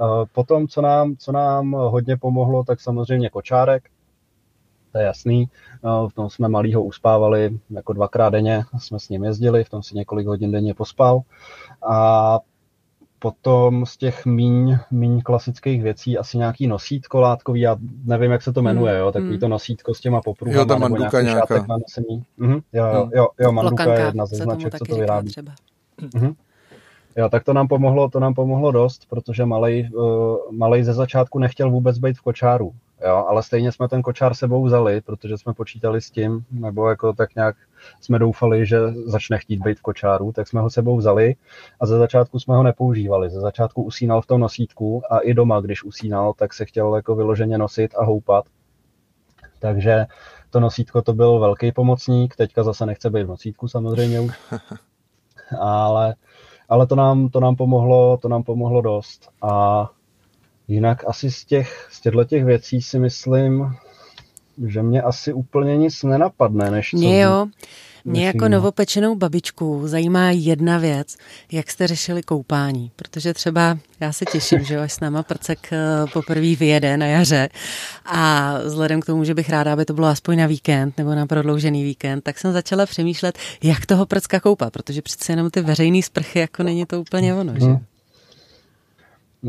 Uh, 0.00 0.24
potom, 0.32 0.68
co 0.68 0.82
nám, 0.82 1.16
co 1.16 1.32
nám 1.32 1.72
hodně 1.72 2.16
pomohlo, 2.16 2.64
tak 2.64 2.80
samozřejmě 2.80 3.30
kočárek, 3.30 3.84
to 4.92 4.98
je 4.98 5.04
jasný. 5.04 5.48
V 5.82 6.12
tom 6.14 6.30
jsme 6.30 6.48
malýho 6.48 6.82
uspávali 6.82 7.58
jako 7.70 7.92
dvakrát 7.92 8.30
denně, 8.30 8.62
jsme 8.78 8.98
s 9.00 9.08
ním 9.08 9.24
jezdili, 9.24 9.64
v 9.64 9.70
tom 9.70 9.82
si 9.82 9.96
několik 9.96 10.26
hodin 10.26 10.52
denně 10.52 10.74
pospal. 10.74 11.20
A 11.90 12.38
potom 13.24 13.86
z 13.86 13.96
těch 13.96 14.26
míň, 14.26 14.76
míň 14.90 15.20
klasických 15.20 15.82
věcí 15.82 16.18
asi 16.18 16.38
nějaký 16.38 16.66
nosítko 16.66 17.20
látkový, 17.20 17.60
já 17.60 17.76
nevím, 18.04 18.30
jak 18.30 18.42
se 18.42 18.52
to 18.52 18.62
jmenuje, 18.62 18.92
hmm, 18.92 19.00
jo, 19.00 19.12
takový 19.12 19.30
hmm. 19.30 19.40
to 19.40 19.48
nosítko 19.48 19.94
s 19.94 20.00
těma 20.00 20.20
popruhama. 20.20 20.60
Jo, 20.60 20.66
ta 20.66 20.78
manduka 20.78 21.18
nebo 21.18 21.28
nějaká. 21.28 21.66
Na 21.68 21.76
Mhm, 22.36 22.60
jo, 22.72 22.84
jo, 22.84 23.10
jo, 23.14 23.28
jo, 23.40 23.52
manduka 23.52 23.94
je 23.94 24.00
jedna 24.00 24.26
ze 24.26 24.36
značek, 24.36 24.78
co 24.78 24.84
to 24.84 24.96
vyrábí. 24.96 25.30
Třeba. 25.30 25.52
Mhm. 26.14 26.34
Jo, 27.16 27.28
tak 27.28 27.44
to 27.44 27.52
nám 27.52 27.68
pomohlo, 27.68 28.08
to 28.08 28.20
nám 28.20 28.34
pomohlo 28.34 28.72
dost, 28.72 29.06
protože 29.10 29.44
malej, 29.44 29.90
uh, 29.94 30.36
malej 30.50 30.84
ze 30.84 30.92
začátku 30.92 31.38
nechtěl 31.38 31.70
vůbec 31.70 31.98
být 31.98 32.18
v 32.18 32.22
kočáru. 32.22 32.72
Jo, 33.06 33.24
ale 33.28 33.42
stejně 33.42 33.72
jsme 33.72 33.88
ten 33.88 34.02
kočár 34.02 34.34
sebou 34.34 34.64
vzali, 34.64 35.00
protože 35.00 35.38
jsme 35.38 35.54
počítali 35.54 36.00
s 36.00 36.10
tím, 36.10 36.44
nebo 36.50 36.88
jako 36.88 37.12
tak 37.12 37.34
nějak 37.34 37.56
jsme 38.00 38.18
doufali, 38.18 38.66
že 38.66 38.78
začne 38.90 39.38
chtít 39.38 39.62
být 39.62 39.78
v 39.78 39.82
kočáru, 39.82 40.32
tak 40.32 40.48
jsme 40.48 40.60
ho 40.60 40.70
sebou 40.70 40.96
vzali 40.96 41.34
a 41.80 41.86
ze 41.86 41.98
začátku 41.98 42.38
jsme 42.38 42.56
ho 42.56 42.62
nepoužívali. 42.62 43.30
Ze 43.30 43.40
začátku 43.40 43.82
usínal 43.82 44.22
v 44.22 44.26
tom 44.26 44.40
nosítku 44.40 45.02
a 45.10 45.18
i 45.18 45.34
doma, 45.34 45.60
když 45.60 45.84
usínal, 45.84 46.32
tak 46.32 46.54
se 46.54 46.64
chtěl 46.64 46.96
jako 46.96 47.14
vyloženě 47.14 47.58
nosit 47.58 47.94
a 47.98 48.04
houpat. 48.04 48.44
Takže 49.58 50.06
to 50.50 50.60
nosítko 50.60 51.02
to 51.02 51.12
byl 51.12 51.38
velký 51.38 51.72
pomocník, 51.72 52.36
teďka 52.36 52.62
zase 52.62 52.86
nechce 52.86 53.10
být 53.10 53.24
v 53.24 53.28
nosítku 53.28 53.68
samozřejmě 53.68 54.20
už, 54.20 54.38
ale, 55.60 56.14
ale 56.68 56.86
to, 56.86 56.96
nám, 56.96 57.28
to 57.28 57.40
nám 57.40 57.56
pomohlo, 57.56 58.16
to 58.16 58.28
nám 58.28 58.42
pomohlo 58.42 58.80
dost 58.80 59.28
a 59.42 59.90
Jinak 60.68 61.04
asi 61.06 61.30
z 61.30 61.44
těch, 61.44 61.88
z 61.92 62.00
těchto 62.00 62.24
těch 62.24 62.44
věcí 62.44 62.82
si 62.82 62.98
myslím, 62.98 63.74
že 64.66 64.82
mě 64.82 65.02
asi 65.02 65.32
úplně 65.32 65.76
nic 65.76 66.02
nenapadne, 66.02 66.70
než 66.70 66.90
co... 66.90 66.96
Mě 66.96 67.20
jo. 67.20 67.46
Mě 68.06 68.26
jako 68.26 68.48
novopečenou 68.48 69.14
babičku 69.14 69.82
zajímá 69.84 70.30
jedna 70.30 70.78
věc, 70.78 71.16
jak 71.52 71.70
jste 71.70 71.86
řešili 71.86 72.22
koupání, 72.22 72.90
protože 72.96 73.34
třeba 73.34 73.78
já 74.00 74.12
se 74.12 74.24
těším, 74.24 74.64
že 74.64 74.78
až 74.78 74.92
s 74.92 75.00
náma 75.00 75.22
prcek 75.22 75.72
eh, 75.72 75.78
poprvé 76.12 76.54
vyjede 76.54 76.96
na 76.96 77.06
jaře 77.06 77.48
a 78.04 78.54
vzhledem 78.64 79.00
k 79.00 79.06
tomu, 79.06 79.24
že 79.24 79.34
bych 79.34 79.50
ráda, 79.50 79.72
aby 79.72 79.84
to 79.84 79.94
bylo 79.94 80.06
aspoň 80.06 80.38
na 80.38 80.46
víkend 80.46 80.98
nebo 80.98 81.14
na 81.14 81.26
prodloužený 81.26 81.84
víkend, 81.84 82.24
tak 82.24 82.38
jsem 82.38 82.52
začala 82.52 82.86
přemýšlet, 82.86 83.38
jak 83.62 83.86
toho 83.86 84.06
prcka 84.06 84.40
koupat, 84.40 84.72
protože 84.72 85.02
přece 85.02 85.32
jenom 85.32 85.50
ty 85.50 85.60
veřejné 85.60 86.02
sprchy 86.02 86.38
jako 86.38 86.62
není 86.62 86.86
to 86.86 87.00
úplně 87.00 87.34
ono, 87.34 87.54
že? 87.54 87.93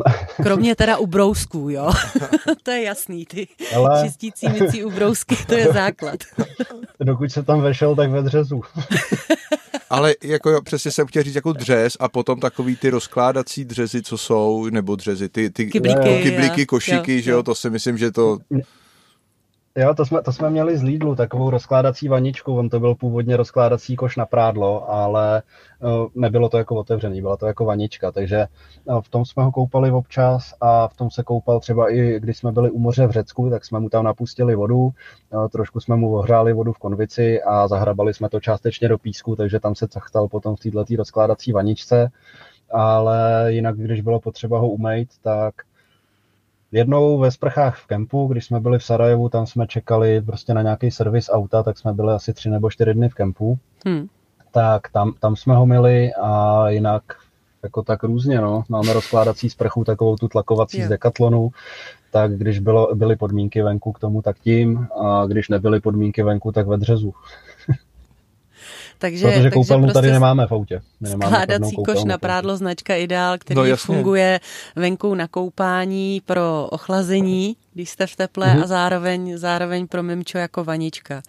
Kromě 0.44 0.76
teda 0.76 0.98
ubrousků, 0.98 1.70
jo. 1.70 1.92
to 2.64 2.72
je 2.72 2.82
jasný, 2.84 3.26
ty 3.26 3.48
Ale... 3.76 4.04
čistící 4.06 4.50
mycí 4.50 4.84
ubrousky, 4.84 5.36
to 5.48 5.54
je 5.54 5.74
základ. 5.74 6.20
Dokud 7.00 7.32
se 7.32 7.44
tam 7.44 7.62
vešel, 7.62 7.96
tak 7.96 8.12
ve 8.12 8.22
dřezu. 8.22 8.62
ale 9.90 10.16
jako 10.24 10.50
jo, 10.50 10.62
přesně 10.62 10.92
jsem 10.92 11.08
chtěl 11.08 11.24
říct 11.24 11.36
jako 11.36 11.54
dřez 11.54 11.98
a 12.00 12.10
potom 12.10 12.40
takový 12.40 12.76
ty 12.76 12.90
rozkládací 12.90 13.66
dřezy, 13.66 14.02
co 14.02 14.18
jsou, 14.18 14.70
nebo 14.70 14.96
dřezy, 14.96 15.30
ty, 15.30 15.50
ty 15.50 15.66
kyblíky, 15.68 16.24
kyblíky 16.24 16.66
košíky, 16.66 17.16
jo, 17.16 17.22
že 17.22 17.32
jo, 17.32 17.44
to 17.44 17.56
si 17.56 17.70
myslím, 17.70 17.98
že 17.98 18.12
to 18.12 18.38
Jo, 19.78 19.94
to 19.94 20.06
jsme, 20.06 20.22
to 20.22 20.32
jsme 20.32 20.50
měli 20.50 20.78
z 20.78 20.84
Lidlu, 20.84 21.16
takovou 21.16 21.50
rozkládací 21.50 22.08
vaničku, 22.08 22.58
on 22.58 22.70
to 22.70 22.80
byl 22.80 22.96
původně 22.96 23.38
rozkládací 23.38 23.96
koš 23.96 24.16
na 24.18 24.26
prádlo, 24.26 24.92
ale 24.92 25.42
uh, 25.80 26.08
nebylo 26.16 26.50
to 26.50 26.58
jako 26.58 26.76
otevřený, 26.76 27.22
byla 27.22 27.38
to 27.38 27.46
jako 27.48 27.66
vanička, 27.66 28.12
takže 28.12 28.48
uh, 28.86 29.02
v 29.02 29.10
tom 29.10 29.26
jsme 29.26 29.44
ho 29.44 29.52
koupali 29.52 29.92
občas 29.92 30.54
a 30.62 30.88
v 30.88 30.98
tom 30.98 31.12
se 31.12 31.24
koupal 31.24 31.60
třeba 31.60 31.94
i, 31.94 32.20
když 32.20 32.38
jsme 32.38 32.52
byli 32.52 32.72
u 32.72 32.80
moře 32.80 33.08
v 33.08 33.12
Řecku, 33.12 33.50
tak 33.50 33.66
jsme 33.66 33.80
mu 33.80 33.90
tam 33.90 34.04
napustili 34.04 34.56
vodu, 34.56 34.78
uh, 34.78 35.48
trošku 35.48 35.80
jsme 35.80 35.96
mu 35.96 36.16
ohřáli 36.16 36.54
vodu 36.54 36.74
v 36.74 36.80
konvici 36.80 37.42
a 37.42 37.68
zahrabali 37.68 38.14
jsme 38.14 38.30
to 38.30 38.40
částečně 38.40 38.88
do 38.88 38.98
písku, 38.98 39.36
takže 39.36 39.60
tam 39.60 39.76
se 39.76 39.88
cachtal 39.88 40.28
potom 40.28 40.56
v 40.56 40.60
této 40.60 40.96
rozkládací 40.98 41.52
vaničce, 41.52 42.12
ale 42.72 43.46
jinak, 43.54 43.78
když 43.78 44.02
bylo 44.02 44.20
potřeba 44.20 44.60
ho 44.60 44.70
umýt, 44.70 45.10
tak 45.22 45.54
Jednou 46.72 47.20
ve 47.20 47.32
sprchách 47.32 47.78
v 47.80 47.88
kempu, 47.88 48.28
když 48.28 48.46
jsme 48.46 48.60
byli 48.60 48.80
v 48.80 48.84
Sarajevu, 48.84 49.30
tam 49.30 49.46
jsme 49.46 49.68
čekali 49.68 50.22
prostě 50.22 50.54
na 50.54 50.62
nějaký 50.62 50.92
servis 50.92 51.30
auta, 51.30 51.64
tak 51.64 51.78
jsme 51.78 51.94
byli 51.94 52.14
asi 52.14 52.34
tři 52.34 52.50
nebo 52.50 52.70
čtyři 52.70 52.94
dny 52.94 53.10
v 53.10 53.14
kempu. 53.14 53.60
Hmm. 53.86 54.08
Tak 54.52 54.90
tam, 54.92 55.14
tam 55.20 55.36
jsme 55.36 55.56
ho 55.56 55.66
měli 55.66 56.14
a 56.14 56.70
jinak 56.70 57.04
jako 57.64 57.84
tak 57.84 58.04
různě, 58.04 58.42
no. 58.42 58.64
Máme 58.70 58.94
rozkládací 58.94 59.50
sprchu, 59.50 59.84
takovou 59.84 60.16
tu 60.16 60.28
tlakovací 60.28 60.78
yeah. 60.78 60.88
z 60.88 60.90
Decathlonu, 60.90 61.50
tak 62.12 62.38
když 62.38 62.60
bylo, 62.60 62.96
byly 62.96 63.16
podmínky 63.16 63.64
venku 63.64 63.92
k 63.92 64.00
tomu, 64.00 64.22
tak 64.22 64.40
tím, 64.40 64.88
a 65.02 65.26
když 65.26 65.50
nebyly 65.50 65.80
podmínky 65.80 66.24
venku, 66.24 66.52
tak 66.52 66.68
ve 66.68 66.78
dřezu. 66.78 67.14
Takže, 68.98 69.28
Protože 69.28 69.52
koupelnu 69.52 69.84
prostě 69.84 69.94
tady 69.94 70.12
nemáme 70.12 70.48
v 70.48 70.52
autě. 70.52 70.82
skládací 71.12 71.76
koš 71.76 72.04
na 72.04 72.18
prádlo 72.18 72.58
značka 72.58 72.96
Ideál, 72.96 73.38
který 73.38 73.70
no, 73.70 73.78
funguje 73.78 74.40
venku 74.76 75.16
na 75.16 75.28
koupání 75.28 76.22
pro 76.26 76.68
ochlazení, 76.72 77.56
když 77.74 77.90
jste 77.90 78.08
v 78.08 78.16
teple 78.16 78.48
mm-hmm. 78.48 78.64
a 78.64 78.68
zároveň, 78.68 79.38
zároveň 79.38 79.88
pro 79.88 80.04
mimčo 80.04 80.38
jako 80.38 80.64
vanička. 80.64 81.22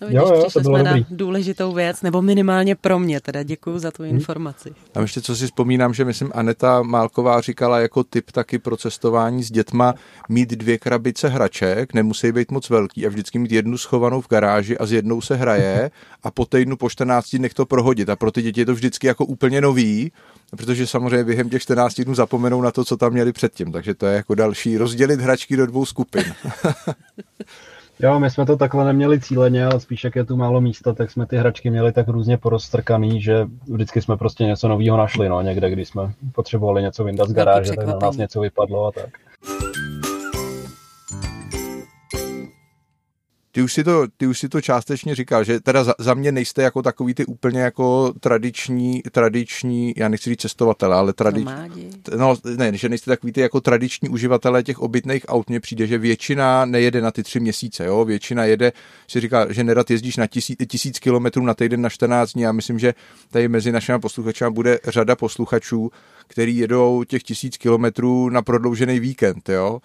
No, 0.00 0.06
vidíš, 0.06 0.20
jo, 0.20 0.34
jo, 0.34 0.50
to 0.52 0.60
bylo 0.60 0.78
jsme 0.78 0.84
dobrý. 0.84 1.00
na 1.00 1.06
důležitou 1.10 1.72
věc, 1.72 2.02
nebo 2.02 2.22
minimálně 2.22 2.74
pro 2.74 2.98
mě, 2.98 3.20
teda 3.20 3.42
děkuji 3.42 3.78
za 3.78 3.90
tu 3.90 4.02
hmm. 4.02 4.14
informaci. 4.14 4.72
A 4.94 5.00
ještě 5.00 5.20
co 5.20 5.36
si 5.36 5.46
vzpomínám, 5.46 5.94
že 5.94 6.04
myslím 6.04 6.30
Aneta 6.34 6.82
Málková 6.82 7.40
říkala 7.40 7.80
jako 7.80 8.04
tip 8.04 8.30
taky 8.30 8.58
pro 8.58 8.76
cestování 8.76 9.42
s 9.42 9.50
dětma 9.50 9.94
mít 10.28 10.50
dvě 10.50 10.78
krabice 10.78 11.28
hraček, 11.28 11.94
nemusí 11.94 12.32
být 12.32 12.50
moc 12.50 12.70
velký 12.70 13.06
a 13.06 13.08
vždycky 13.08 13.38
mít 13.38 13.52
jednu 13.52 13.78
schovanou 13.78 14.20
v 14.20 14.28
garáži 14.28 14.78
a 14.78 14.86
s 14.86 14.92
jednou 14.92 15.20
se 15.20 15.36
hraje 15.36 15.90
a 16.22 16.30
po 16.30 16.46
týdnu 16.46 16.76
po 16.76 16.90
14 16.90 17.32
nech 17.32 17.54
to 17.54 17.66
prohodit 17.66 18.08
a 18.08 18.16
pro 18.16 18.32
ty 18.32 18.42
děti 18.42 18.60
je 18.60 18.66
to 18.66 18.74
vždycky 18.74 19.06
jako 19.06 19.24
úplně 19.24 19.60
nový, 19.60 20.12
protože 20.56 20.86
samozřejmě 20.86 21.24
během 21.24 21.50
těch 21.50 21.62
14 21.62 22.00
dnů 22.00 22.14
zapomenou 22.14 22.62
na 22.62 22.70
to, 22.70 22.84
co 22.84 22.96
tam 22.96 23.12
měli 23.12 23.32
předtím, 23.32 23.72
takže 23.72 23.94
to 23.94 24.06
je 24.06 24.16
jako 24.16 24.34
další 24.34 24.76
rozdělit 24.76 25.20
hračky 25.20 25.56
do 25.56 25.66
dvou 25.66 25.86
skupin. 25.86 26.24
Jo, 28.02 28.20
my 28.20 28.30
jsme 28.30 28.46
to 28.46 28.56
takhle 28.56 28.84
neměli 28.84 29.20
cíleně, 29.20 29.66
ale 29.66 29.80
spíš 29.80 30.04
jak 30.04 30.16
je 30.16 30.24
tu 30.24 30.36
málo 30.36 30.60
místa, 30.60 30.92
tak 30.92 31.10
jsme 31.10 31.26
ty 31.26 31.36
hračky 31.36 31.70
měli 31.70 31.92
tak 31.92 32.08
různě 32.08 32.38
poroztrkaný, 32.38 33.22
že 33.22 33.46
vždycky 33.72 34.02
jsme 34.02 34.16
prostě 34.16 34.44
něco 34.44 34.68
nového 34.68 34.96
našli, 34.96 35.28
no, 35.28 35.42
někde, 35.42 35.70
když 35.70 35.88
jsme 35.88 36.12
potřebovali 36.32 36.82
něco 36.82 37.04
vyndat 37.04 37.28
z 37.28 37.32
garáže, 37.32 37.72
tak 37.72 37.86
na 37.86 37.98
nás 38.02 38.16
něco 38.16 38.40
vypadlo 38.40 38.86
a 38.86 38.92
tak. 38.92 39.10
Ty 43.60 43.64
už, 43.64 43.72
si 43.72 43.84
to, 43.84 44.06
ty 44.16 44.26
už 44.26 44.38
si 44.38 44.48
to 44.48 44.60
částečně 44.60 45.14
říkal, 45.14 45.44
že 45.44 45.60
teda 45.60 45.84
za, 45.84 45.94
za 45.98 46.14
mě 46.14 46.32
nejste 46.32 46.62
jako 46.62 46.82
takový 46.82 47.14
ty 47.14 47.26
úplně 47.26 47.60
jako 47.60 48.12
tradiční, 48.20 49.02
tradiční, 49.12 49.94
já 49.96 50.08
nechci 50.08 50.30
říct 50.30 50.40
cestovatele, 50.40 50.96
ale 50.96 51.12
tradiční, 51.12 51.90
no 52.16 52.36
ne, 52.56 52.76
že 52.76 52.88
nejste 52.88 53.10
takový 53.10 53.32
ty 53.32 53.40
jako 53.40 53.60
tradiční 53.60 54.08
uživatelé 54.08 54.62
těch 54.62 54.78
obytných 54.78 55.24
aut, 55.28 55.48
mně 55.48 55.60
přijde, 55.60 55.86
že 55.86 55.98
většina 55.98 56.64
nejede 56.64 57.00
na 57.00 57.10
ty 57.10 57.22
tři 57.22 57.40
měsíce, 57.40 57.84
jo, 57.84 58.04
většina 58.04 58.44
jede, 58.44 58.72
si 59.08 59.20
říká, 59.20 59.52
že 59.52 59.64
nerad 59.64 59.90
jezdíš 59.90 60.16
na 60.16 60.26
tisíc, 60.26 60.58
tisíc 60.68 60.98
kilometrů 60.98 61.44
na 61.44 61.54
týden 61.54 61.80
na 61.80 61.88
14 61.88 62.32
dní, 62.32 62.42
já 62.42 62.52
myslím, 62.52 62.78
že 62.78 62.94
tady 63.30 63.48
mezi 63.48 63.72
našimi 63.72 63.98
posluchači 63.98 64.44
bude 64.50 64.78
řada 64.84 65.16
posluchačů, 65.16 65.90
který 66.26 66.56
jedou 66.56 67.04
těch 67.04 67.22
tisíc 67.22 67.56
kilometrů 67.56 68.28
na 68.28 68.42
prodloužený 68.42 69.00
víkend, 69.00 69.48
jo, 69.48 69.80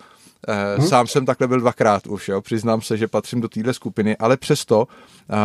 Hmm. 0.47 0.87
Sám 0.87 1.07
jsem 1.07 1.25
takhle 1.25 1.47
byl 1.47 1.59
dvakrát 1.59 2.07
už, 2.07 2.27
jo. 2.27 2.41
přiznám 2.41 2.81
se, 2.81 2.97
že 2.97 3.07
patřím 3.07 3.41
do 3.41 3.49
téhle 3.49 3.73
skupiny, 3.73 4.17
ale 4.17 4.37
přesto 4.37 4.87
uh, 4.87 5.35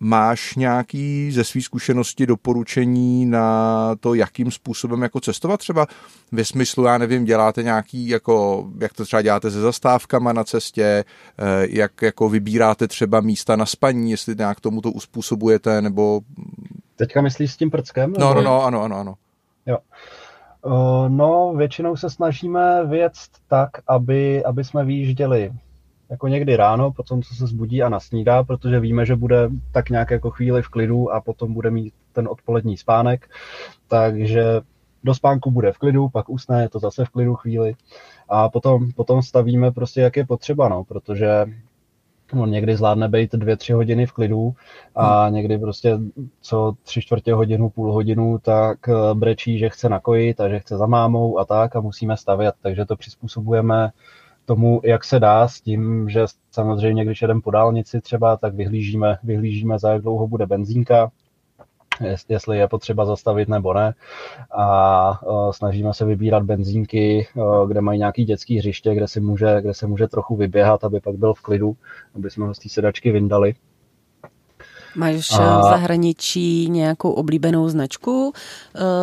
máš 0.00 0.54
nějaký 0.54 1.32
ze 1.32 1.44
své 1.44 1.60
zkušenosti 1.60 2.26
doporučení 2.26 3.26
na 3.26 3.96
to, 4.00 4.14
jakým 4.14 4.50
způsobem 4.50 5.02
jako 5.02 5.20
cestovat 5.20 5.60
třeba 5.60 5.86
ve 6.32 6.44
smyslu, 6.44 6.84
já 6.84 6.98
nevím, 6.98 7.24
děláte 7.24 7.62
nějaký, 7.62 8.08
jako, 8.08 8.66
jak 8.80 8.92
to 8.92 9.04
třeba 9.04 9.22
děláte 9.22 9.50
se 9.50 9.60
zastávkama 9.60 10.32
na 10.32 10.44
cestě, 10.44 11.04
uh, 11.38 11.46
jak 11.68 12.02
jako 12.02 12.28
vybíráte 12.28 12.88
třeba 12.88 13.20
místa 13.20 13.56
na 13.56 13.66
spaní, 13.66 14.10
jestli 14.10 14.34
nějak 14.38 14.60
tomu 14.60 14.80
to 14.80 14.90
uspůsobujete, 14.90 15.82
nebo... 15.82 16.20
Teďka 16.96 17.22
myslíš 17.22 17.52
s 17.52 17.56
tím 17.56 17.70
prckem? 17.70 18.12
No, 18.18 18.34
no, 18.34 18.42
no, 18.42 18.64
ano, 18.64 18.82
ano, 18.82 18.96
ano. 18.96 19.14
Jo. 19.66 19.78
No, 21.08 21.54
většinou 21.56 21.96
se 21.96 22.10
snažíme 22.10 22.86
vyjet 22.86 23.12
tak, 23.48 23.70
aby, 23.86 24.44
aby 24.44 24.64
jsme 24.64 24.84
vyjížděli 24.84 25.52
jako 26.10 26.28
někdy 26.28 26.56
ráno, 26.56 26.92
potom 26.92 27.22
co 27.22 27.34
se 27.34 27.46
zbudí 27.46 27.82
a 27.82 27.88
nasnídá, 27.88 28.44
protože 28.44 28.80
víme, 28.80 29.06
že 29.06 29.16
bude 29.16 29.48
tak 29.72 29.90
nějak 29.90 30.10
jako 30.10 30.30
chvíli 30.30 30.62
v 30.62 30.68
klidu 30.68 31.12
a 31.12 31.20
potom 31.20 31.54
bude 31.54 31.70
mít 31.70 31.94
ten 32.12 32.28
odpolední 32.28 32.76
spánek, 32.76 33.28
takže 33.88 34.60
do 35.04 35.14
spánku 35.14 35.50
bude 35.50 35.72
v 35.72 35.78
klidu, 35.78 36.08
pak 36.08 36.28
usne, 36.28 36.62
je 36.62 36.68
to 36.68 36.78
zase 36.78 37.04
v 37.04 37.08
klidu 37.08 37.34
chvíli. 37.34 37.74
A 38.28 38.48
potom, 38.48 38.92
potom 38.92 39.22
stavíme 39.22 39.70
prostě, 39.72 40.00
jak 40.00 40.16
je 40.16 40.26
potřeba, 40.26 40.68
no, 40.68 40.84
protože 40.84 41.46
On 42.32 42.50
někdy 42.50 42.76
zvládne 42.76 43.08
být 43.08 43.32
dvě, 43.32 43.56
tři 43.56 43.72
hodiny 43.72 44.06
v 44.06 44.12
klidu 44.12 44.54
a 44.94 45.24
hmm. 45.24 45.34
někdy 45.34 45.58
prostě 45.58 45.98
co 46.40 46.74
tři 46.82 47.00
čtvrtě 47.02 47.34
hodinu, 47.34 47.70
půl 47.70 47.92
hodinu, 47.92 48.38
tak 48.42 48.88
eh, 48.88 49.14
brečí, 49.14 49.58
že 49.58 49.68
chce 49.68 49.88
nakojit 49.88 50.40
a 50.40 50.48
že 50.48 50.60
chce 50.60 50.76
za 50.76 50.86
mámou 50.86 51.38
a 51.38 51.44
tak 51.44 51.76
a 51.76 51.80
musíme 51.80 52.16
stavět. 52.16 52.54
Takže 52.62 52.84
to 52.84 52.96
přizpůsobujeme 52.96 53.90
tomu, 54.44 54.80
jak 54.84 55.04
se 55.04 55.20
dá, 55.20 55.48
s 55.48 55.60
tím, 55.60 56.08
že 56.08 56.24
samozřejmě, 56.50 57.04
když 57.04 57.22
jedeme 57.22 57.40
po 57.40 57.50
dálnici 57.50 58.00
třeba, 58.00 58.36
tak 58.36 58.54
vyhlížíme, 58.54 59.18
vyhlížíme 59.22 59.78
za 59.78 59.92
jak 59.92 60.02
dlouho 60.02 60.28
bude 60.28 60.46
benzínka, 60.46 61.10
jestli 62.28 62.58
je 62.58 62.68
potřeba 62.68 63.04
zastavit 63.04 63.48
nebo 63.48 63.74
ne. 63.74 63.94
A 64.58 65.20
snažíme 65.50 65.94
se 65.94 66.04
vybírat 66.04 66.42
benzínky, 66.42 67.28
kde 67.66 67.80
mají 67.80 67.98
nějaký 67.98 68.24
dětský 68.24 68.58
hřiště, 68.58 68.94
kde 68.94 69.08
se 69.08 69.20
může, 69.20 69.56
kde 69.60 69.74
se 69.74 69.86
může 69.86 70.08
trochu 70.08 70.36
vyběhat, 70.36 70.84
aby 70.84 71.00
pak 71.00 71.16
byl 71.16 71.34
v 71.34 71.40
klidu, 71.40 71.76
aby 72.14 72.30
jsme 72.30 72.46
ho 72.46 72.54
z 72.54 72.58
té 72.58 72.68
sedačky 72.68 73.12
vyndali. 73.12 73.54
Máš 74.96 75.30
a... 75.32 75.60
v 75.60 75.62
zahraničí 75.62 76.70
nějakou 76.70 77.10
oblíbenou 77.10 77.68
značku 77.68 78.32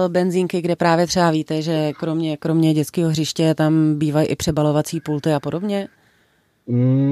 benzínky, 0.07 0.61
kde 0.61 0.75
právě 0.75 1.07
třeba 1.07 1.31
víte, 1.31 1.61
že 1.61 1.91
kromě, 1.99 2.37
kromě 2.37 2.73
dětského 2.73 3.09
hřiště 3.09 3.55
tam 3.55 3.95
bývají 3.95 4.27
i 4.27 4.35
přebalovací 4.35 4.99
pulty 4.99 5.33
a 5.33 5.39
podobně? 5.39 5.87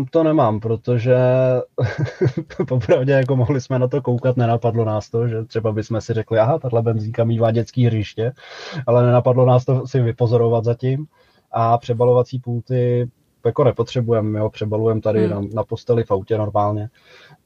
To 0.06 0.24
nemám, 0.24 0.60
protože 0.60 1.18
popravdě 2.68 3.12
jako 3.12 3.36
mohli 3.36 3.62
jsme 3.62 3.80
na 3.80 3.88
to 3.88 4.02
koukat, 4.02 4.38
nenapadlo 4.38 4.86
nás 4.86 5.10
to, 5.10 5.28
že 5.28 5.44
třeba 5.44 5.72
bychom 5.72 6.02
si 6.02 6.14
řekli, 6.14 6.40
aha, 6.40 6.60
tahle 6.60 6.82
benzínka 6.82 7.24
mývá 7.24 7.52
dětský 7.52 7.86
hřiště, 7.86 8.32
ale 8.88 9.06
nenapadlo 9.06 9.46
nás 9.46 9.66
to 9.66 9.88
si 9.88 10.02
vypozorovat 10.02 10.64
zatím. 10.64 11.06
A 11.52 11.78
přebalovací 11.78 12.40
pulty 12.40 13.10
jako 13.46 13.64
nepotřebujeme, 13.64 14.40
ho 14.40 14.50
přebalujeme 14.50 15.02
tady 15.02 15.28
hmm. 15.28 15.30
na, 15.30 15.42
na 15.54 15.64
posteli 15.64 16.04
v 16.04 16.12
autě 16.12 16.38
normálně, 16.38 16.90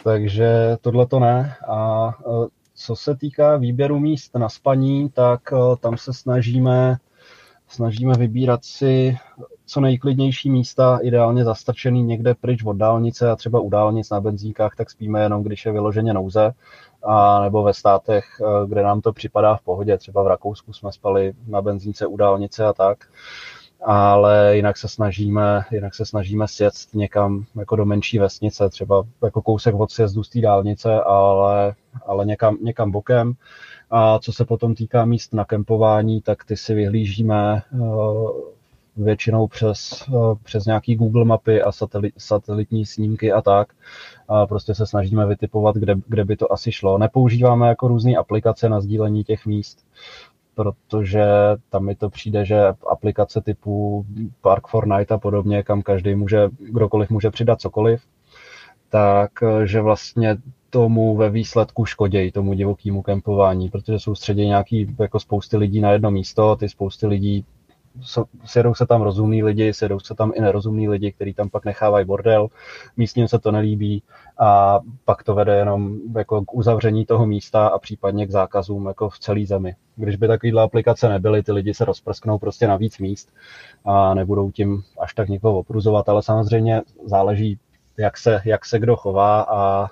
takže 0.04 0.78
tohle 0.82 1.08
to 1.08 1.20
ne. 1.20 1.56
A 1.68 2.10
e, 2.10 2.48
co 2.76 2.96
se 2.96 3.16
týká 3.16 3.58
výběru 3.58 4.00
míst 4.00 4.36
na 4.36 4.50
spaní, 4.50 5.10
tak 5.10 5.42
e, 5.54 5.56
tam 5.80 5.98
se 5.98 6.14
snažíme 6.14 6.98
snažíme 7.74 8.14
vybírat 8.18 8.66
si 8.66 9.18
co 9.74 9.82
nejklidnější 9.82 10.50
místa, 10.50 11.00
ideálně 11.02 11.44
zastrčený 11.44 12.04
někde 12.04 12.34
pryč 12.34 12.64
od 12.64 12.74
dálnice 12.74 13.32
a 13.32 13.36
třeba 13.36 13.60
u 13.60 13.70
dálnic 13.70 14.10
na 14.10 14.22
benzínkách, 14.22 14.76
tak 14.76 14.90
spíme 14.90 15.22
jenom, 15.22 15.44
když 15.44 15.66
je 15.66 15.72
vyloženě 15.72 16.14
nouze, 16.14 16.52
a 17.04 17.42
nebo 17.42 17.64
ve 17.64 17.74
státech, 17.74 18.26
eh, 18.42 18.68
kde 18.68 18.84
nám 18.84 19.02
to 19.02 19.14
připadá 19.14 19.56
v 19.56 19.62
pohodě, 19.62 19.98
třeba 19.98 20.24
v 20.24 20.28
Rakousku 20.28 20.74
jsme 20.74 20.92
spali 20.92 21.34
na 21.48 21.62
benzínce 21.62 22.08
u 22.08 22.18
dálnice 22.18 22.66
a 22.66 22.74
tak, 22.74 22.98
ale 23.86 24.56
jinak 24.56 24.78
se 24.78 24.88
snažíme, 24.88 25.62
jinak 25.72 25.96
se 25.96 26.06
snažíme 26.06 26.48
sjet 26.48 26.74
někam 26.94 27.46
jako 27.60 27.76
do 27.76 27.86
menší 27.86 28.20
vesnice, 28.20 28.70
třeba 28.70 29.04
jako 29.24 29.42
kousek 29.42 29.76
od 29.76 29.92
sjezdu 29.92 30.24
z 30.24 30.30
té 30.30 30.42
dálnice, 30.42 31.02
ale, 31.02 31.76
ale 32.06 32.26
někam, 32.26 32.58
někam 32.62 32.92
bokem. 32.92 33.34
A 33.92 34.20
co 34.20 34.34
se 34.34 34.46
potom 34.46 34.76
týká 34.76 35.06
míst 35.06 35.34
na 35.34 35.46
kempování, 35.46 36.22
tak 36.22 36.46
ty 36.46 36.58
si 36.58 36.74
vyhlížíme 36.74 37.62
eh, 37.74 37.78
většinou 38.98 39.48
přes, 39.48 40.10
přes 40.44 40.66
nějaký 40.66 40.96
Google 40.96 41.26
mapy 41.26 41.62
a 41.62 41.72
satelit, 41.72 42.14
satelitní 42.18 42.86
snímky 42.86 43.32
a 43.32 43.42
tak. 43.42 43.74
A 44.28 44.48
prostě 44.48 44.76
se 44.76 44.88
snažíme 44.88 45.26
vytipovat, 45.26 45.76
kde, 45.76 45.96
kde 46.08 46.26
by 46.26 46.38
to 46.38 46.54
asi 46.54 46.72
šlo. 46.72 46.98
Nepoužíváme 46.98 47.68
jako 47.68 47.88
různé 47.88 48.16
aplikace 48.16 48.70
na 48.70 48.82
sdílení 48.82 49.24
těch 49.24 49.46
míst, 49.46 49.86
protože 50.56 51.26
tam 51.70 51.86
mi 51.86 51.96
to 51.96 52.10
přijde, 52.10 52.46
že 52.46 52.62
aplikace 52.92 53.42
typu 53.42 54.06
Park 54.42 54.68
for 54.68 54.88
Night 54.88 55.12
a 55.12 55.18
podobně, 55.18 55.64
kam 55.64 55.82
každý 55.82 56.16
může, 56.16 56.50
kdokoliv 56.60 57.10
může 57.10 57.30
přidat 57.30 57.62
cokoliv, 57.62 58.02
tak 58.90 59.32
že 59.64 59.82
vlastně 59.82 60.38
tomu 60.70 61.16
ve 61.16 61.30
výsledku 61.30 61.86
škodějí, 61.86 62.32
tomu 62.32 62.54
divokému 62.54 63.02
kempování, 63.02 63.70
protože 63.70 64.00
soustředí 64.00 64.46
nějaký 64.46 64.96
jako 65.00 65.20
spousty 65.20 65.58
lidí 65.58 65.82
na 65.82 65.92
jedno 65.92 66.12
místo, 66.12 66.56
ty 66.56 66.70
spousty 66.70 67.08
lidí 67.08 67.46
sjedou 68.46 68.74
se 68.74 68.86
tam 68.86 69.02
rozumní 69.02 69.44
lidi, 69.44 69.74
sjedou 69.74 70.00
se 70.00 70.16
tam 70.16 70.32
i 70.36 70.42
nerozumní 70.42 70.90
lidi, 70.90 71.12
kteří 71.12 71.34
tam 71.34 71.50
pak 71.50 71.66
nechávají 71.66 72.06
bordel, 72.06 72.48
místním 72.98 73.28
se 73.28 73.40
to 73.40 73.52
nelíbí 73.52 74.04
a 74.38 74.80
pak 75.06 75.24
to 75.24 75.36
vede 75.36 75.56
jenom 75.56 75.98
jako 76.18 76.46
k 76.46 76.54
uzavření 76.54 77.06
toho 77.06 77.26
místa 77.26 77.68
a 77.68 77.80
případně 77.80 78.28
k 78.28 78.32
zákazům 78.32 78.86
jako 78.88 79.10
v 79.10 79.20
celé 79.20 79.46
zemi. 79.46 79.76
Když 79.96 80.16
by 80.16 80.28
takovéhle 80.28 80.64
aplikace 80.64 81.10
nebyly, 81.10 81.44
ty 81.44 81.52
lidi 81.52 81.74
se 81.74 81.86
rozprsknou 81.86 82.38
prostě 82.38 82.68
na 82.68 82.76
víc 82.76 83.00
míst 83.00 83.30
a 83.86 84.14
nebudou 84.14 84.52
tím 84.52 84.84
až 85.00 85.14
tak 85.14 85.30
někoho 85.30 85.60
opruzovat, 85.60 86.10
ale 86.10 86.24
samozřejmě 86.24 86.82
záleží, 87.06 87.60
jak 87.98 88.18
se, 88.18 88.42
jak 88.46 88.66
se 88.66 88.80
kdo 88.80 88.96
chová 88.96 89.42
a 89.42 89.90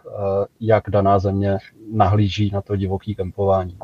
jak 0.59 0.89
daná 0.89 1.19
země 1.19 1.57
nahlíží 1.93 2.51
na 2.51 2.61
to 2.61 2.75
divoký 2.75 3.15
kempování. 3.15 3.77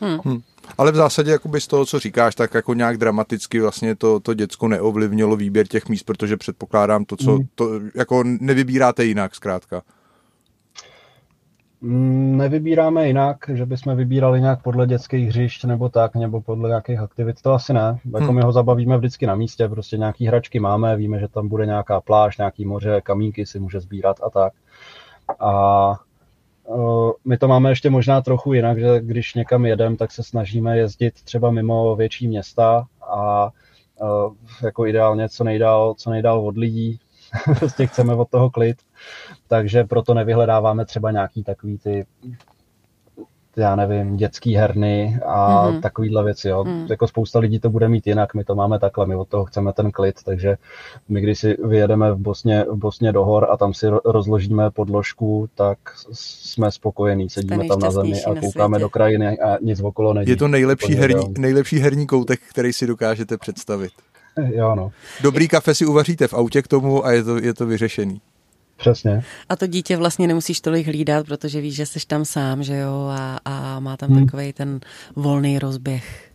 Hmm. 0.00 0.40
Ale 0.78 0.92
v 0.92 0.96
zásadě 0.96 1.30
jakoby 1.30 1.60
z 1.60 1.66
toho, 1.66 1.86
co 1.86 1.98
říkáš, 1.98 2.34
tak 2.34 2.54
jako 2.54 2.74
nějak 2.74 2.96
dramaticky 2.96 3.60
vlastně 3.60 3.96
to, 3.96 4.20
to 4.20 4.34
děcko 4.34 4.68
neovlivnilo 4.68 5.36
výběr 5.36 5.66
těch 5.66 5.88
míst, 5.88 6.02
protože 6.02 6.36
předpokládám 6.36 7.04
to, 7.04 7.16
co 7.16 7.32
hmm. 7.32 7.46
to 7.54 7.80
jako 7.94 8.22
nevybíráte 8.24 9.04
jinak 9.04 9.34
zkrátka. 9.34 9.82
Mm, 11.80 12.36
nevybíráme 12.36 13.06
jinak, 13.06 13.36
že 13.52 13.66
bychom 13.66 13.96
vybírali 13.96 14.40
nějak 14.40 14.62
podle 14.62 14.86
dětských 14.86 15.28
hřišť 15.28 15.64
nebo 15.64 15.88
tak, 15.88 16.14
nebo 16.14 16.40
podle 16.40 16.68
nějakých 16.68 16.98
aktivit, 16.98 17.42
to 17.42 17.52
asi 17.52 17.72
ne. 17.72 17.98
Jako 18.14 18.26
hmm. 18.26 18.34
my 18.34 18.42
ho 18.42 18.52
zabavíme 18.52 18.98
vždycky 18.98 19.26
na 19.26 19.34
místě, 19.34 19.68
prostě 19.68 19.98
nějaký 19.98 20.26
hračky 20.26 20.60
máme, 20.60 20.96
víme, 20.96 21.20
že 21.20 21.28
tam 21.28 21.48
bude 21.48 21.66
nějaká 21.66 22.00
pláž, 22.00 22.38
nějaký 22.38 22.64
moře, 22.64 23.00
kamínky 23.04 23.46
si 23.46 23.60
může 23.60 23.80
sbírat 23.80 24.16
a 24.22 24.30
tak. 24.30 24.52
A 25.40 25.94
my 27.24 27.38
to 27.38 27.48
máme 27.48 27.70
ještě 27.70 27.90
možná 27.90 28.20
trochu 28.20 28.52
jinak, 28.52 28.78
že 28.78 29.00
když 29.00 29.34
někam 29.34 29.66
jedem, 29.66 29.96
tak 29.96 30.12
se 30.12 30.22
snažíme 30.22 30.78
jezdit 30.78 31.22
třeba 31.22 31.50
mimo 31.50 31.96
větší 31.96 32.28
města 32.28 32.86
a 33.16 33.50
jako 34.62 34.86
ideálně 34.86 35.28
co 35.28 35.44
nejdál, 35.44 35.94
co 35.94 36.10
nejdál 36.10 36.46
od 36.46 36.56
lidí, 36.56 37.00
prostě 37.58 37.86
chceme 37.86 38.14
od 38.14 38.30
toho 38.30 38.50
klid, 38.50 38.76
takže 39.48 39.84
proto 39.84 40.14
nevyhledáváme 40.14 40.84
třeba 40.84 41.10
nějaký 41.10 41.44
takový 41.44 41.78
ty 41.78 42.06
já 43.60 43.76
nevím, 43.76 44.16
dětský 44.16 44.54
herny 44.54 45.18
a 45.26 45.68
mm-hmm. 45.68 45.80
takovýhle 45.80 46.24
věci. 46.24 46.48
Jo. 46.48 46.64
Mm. 46.64 46.86
Jako 46.90 47.08
spousta 47.08 47.38
lidí 47.38 47.60
to 47.60 47.70
bude 47.70 47.88
mít 47.88 48.06
jinak, 48.06 48.34
my 48.34 48.44
to 48.44 48.54
máme 48.54 48.78
takhle, 48.78 49.06
my 49.06 49.16
od 49.16 49.28
toho 49.28 49.44
chceme 49.44 49.72
ten 49.72 49.90
klid, 49.90 50.14
takže 50.24 50.56
my 51.08 51.20
když 51.20 51.38
si 51.38 51.56
vyjedeme 51.64 52.12
v 52.12 52.16
Bosně, 52.16 52.64
v 52.70 52.76
Bosně 52.76 53.12
do 53.12 53.24
hor 53.24 53.46
a 53.50 53.56
tam 53.56 53.74
si 53.74 53.86
rozložíme 54.04 54.70
podložku, 54.70 55.48
tak 55.54 55.78
jsme 56.12 56.72
spokojení, 56.72 57.30
sedíme 57.30 57.68
tam 57.68 57.78
na 57.80 57.90
zemi 57.90 58.24
a 58.24 58.40
koukáme 58.40 58.78
do 58.78 58.88
krajiny 58.88 59.38
a 59.38 59.58
nic 59.62 59.80
okolo 59.80 60.14
není. 60.14 60.30
Je 60.30 60.36
to 60.36 60.48
nejlepší 60.48 60.94
herní, 60.94 61.34
nejlepší 61.38 61.78
herní 61.78 62.06
koutek, 62.06 62.40
který 62.50 62.72
si 62.72 62.86
dokážete 62.86 63.38
představit. 63.38 63.92
Jo, 64.54 64.74
no. 64.74 64.92
Dobrý 65.22 65.48
kafe 65.48 65.74
si 65.74 65.86
uvaříte 65.86 66.28
v 66.28 66.34
autě 66.34 66.62
k 66.62 66.68
tomu 66.68 67.06
a 67.06 67.12
je 67.12 67.24
to, 67.24 67.36
je 67.36 67.54
to 67.54 67.66
vyřešený. 67.66 68.20
Přesně. 68.80 69.22
A 69.48 69.56
to 69.56 69.66
dítě 69.66 69.96
vlastně 69.96 70.26
nemusíš 70.28 70.60
tolik 70.60 70.86
hlídat, 70.86 71.26
protože 71.26 71.60
víš, 71.60 71.74
že 71.74 71.86
jsi 71.86 72.06
tam 72.06 72.24
sám, 72.24 72.62
že 72.62 72.76
jo, 72.76 73.08
a, 73.10 73.38
a 73.44 73.80
má 73.80 73.96
tam 73.96 74.10
hmm. 74.10 74.26
takový 74.26 74.52
ten 74.52 74.80
volný 75.16 75.58
rozběh. 75.58 76.30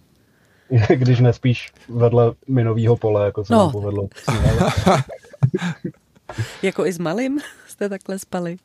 Když 0.96 1.20
nespíš 1.20 1.72
vedle 1.90 2.34
minového 2.48 2.98
pole, 2.98 3.26
jako 3.26 3.46
se 3.46 3.54
no. 3.54 3.72
povedlo. 3.72 4.08
jako 6.62 6.86
i 6.86 6.94
s 6.94 7.00
malým 7.00 7.40
jste 7.68 7.90
takhle 7.90 8.20
spali? 8.20 8.58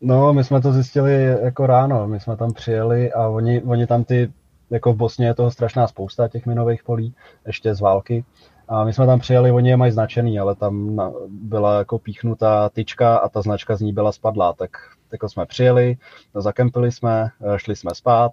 No, 0.00 0.32
my 0.32 0.44
jsme 0.44 0.60
to 0.60 0.72
zjistili 0.72 1.24
jako 1.24 1.66
ráno. 1.66 2.08
My 2.08 2.20
jsme 2.20 2.36
tam 2.36 2.52
přijeli 2.52 3.12
a 3.12 3.28
oni, 3.28 3.62
oni 3.62 3.86
tam 3.86 4.04
ty, 4.04 4.32
jako 4.70 4.92
v 4.92 4.96
Bosně 4.96 5.26
je 5.26 5.34
toho 5.34 5.50
strašná 5.50 5.86
spousta 5.86 6.28
těch 6.28 6.46
minových 6.46 6.84
polí, 6.84 7.14
ještě 7.46 7.74
z 7.74 7.80
války. 7.80 8.24
A 8.68 8.84
my 8.84 8.92
jsme 8.92 9.06
tam 9.06 9.20
přijeli, 9.20 9.50
oni 9.50 9.68
je 9.68 9.76
mají 9.76 9.92
značený, 9.92 10.38
ale 10.38 10.54
tam 10.54 11.00
byla 11.28 11.78
jako 11.78 11.98
píchnutá 11.98 12.68
tyčka 12.68 13.16
a 13.16 13.28
ta 13.28 13.42
značka 13.42 13.76
z 13.76 13.80
ní 13.80 13.92
byla 13.92 14.12
spadlá. 14.12 14.52
Tak 14.52 14.70
jako 15.12 15.28
jsme 15.28 15.46
přijeli, 15.46 15.96
zakempili 16.34 16.92
jsme, 16.92 17.30
šli 17.56 17.76
jsme 17.76 17.94
spát 17.94 18.32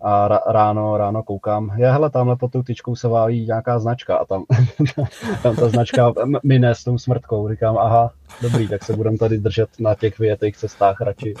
a 0.00 0.28
ráno, 0.52 0.96
ráno 0.96 1.22
koukám, 1.22 1.72
je 1.76 1.92
hele, 1.92 2.10
tamhle 2.10 2.36
pod 2.36 2.52
tou 2.52 2.62
tyčkou 2.62 2.96
se 2.96 3.08
válí 3.08 3.46
nějaká 3.46 3.78
značka 3.78 4.16
a 4.16 4.24
tam, 4.24 4.44
tam 5.42 5.56
ta 5.56 5.68
značka 5.68 6.12
mine 6.42 6.74
s 6.74 6.84
tou 6.84 6.98
smrtkou. 6.98 7.48
Říkám, 7.48 7.78
aha, 7.78 8.10
dobrý, 8.42 8.68
tak 8.68 8.84
se 8.84 8.96
budeme 8.96 9.18
tady 9.18 9.38
držet 9.38 9.68
na 9.80 9.94
těch 9.94 10.18
vyjetých 10.18 10.56
cestách 10.56 11.00
radši. 11.00 11.34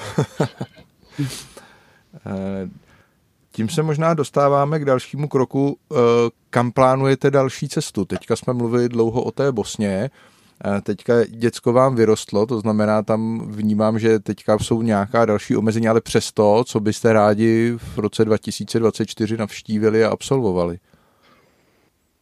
Tím 3.52 3.68
se 3.68 3.82
možná 3.82 4.14
dostáváme 4.14 4.78
k 4.78 4.84
dalšímu 4.84 5.28
kroku, 5.28 5.78
eh, 5.92 5.96
kam 6.50 6.72
plánujete 6.72 7.30
další 7.30 7.68
cestu. 7.68 8.04
Teďka 8.04 8.36
jsme 8.36 8.52
mluvili 8.52 8.88
dlouho 8.88 9.22
o 9.22 9.30
té 9.30 9.52
Bosně, 9.52 10.10
eh, 10.64 10.80
teďka 10.80 11.24
děcko 11.24 11.72
vám 11.72 11.94
vyrostlo, 11.94 12.46
to 12.46 12.60
znamená, 12.60 13.02
tam 13.02 13.48
vnímám, 13.50 13.98
že 13.98 14.18
teďka 14.18 14.58
jsou 14.58 14.82
nějaká 14.82 15.24
další 15.24 15.56
omezení, 15.56 15.88
ale 15.88 16.00
přesto, 16.00 16.64
co 16.66 16.80
byste 16.80 17.12
rádi 17.12 17.74
v 17.76 17.98
roce 17.98 18.24
2024 18.24 19.36
navštívili 19.36 20.04
a 20.04 20.10
absolvovali? 20.10 20.78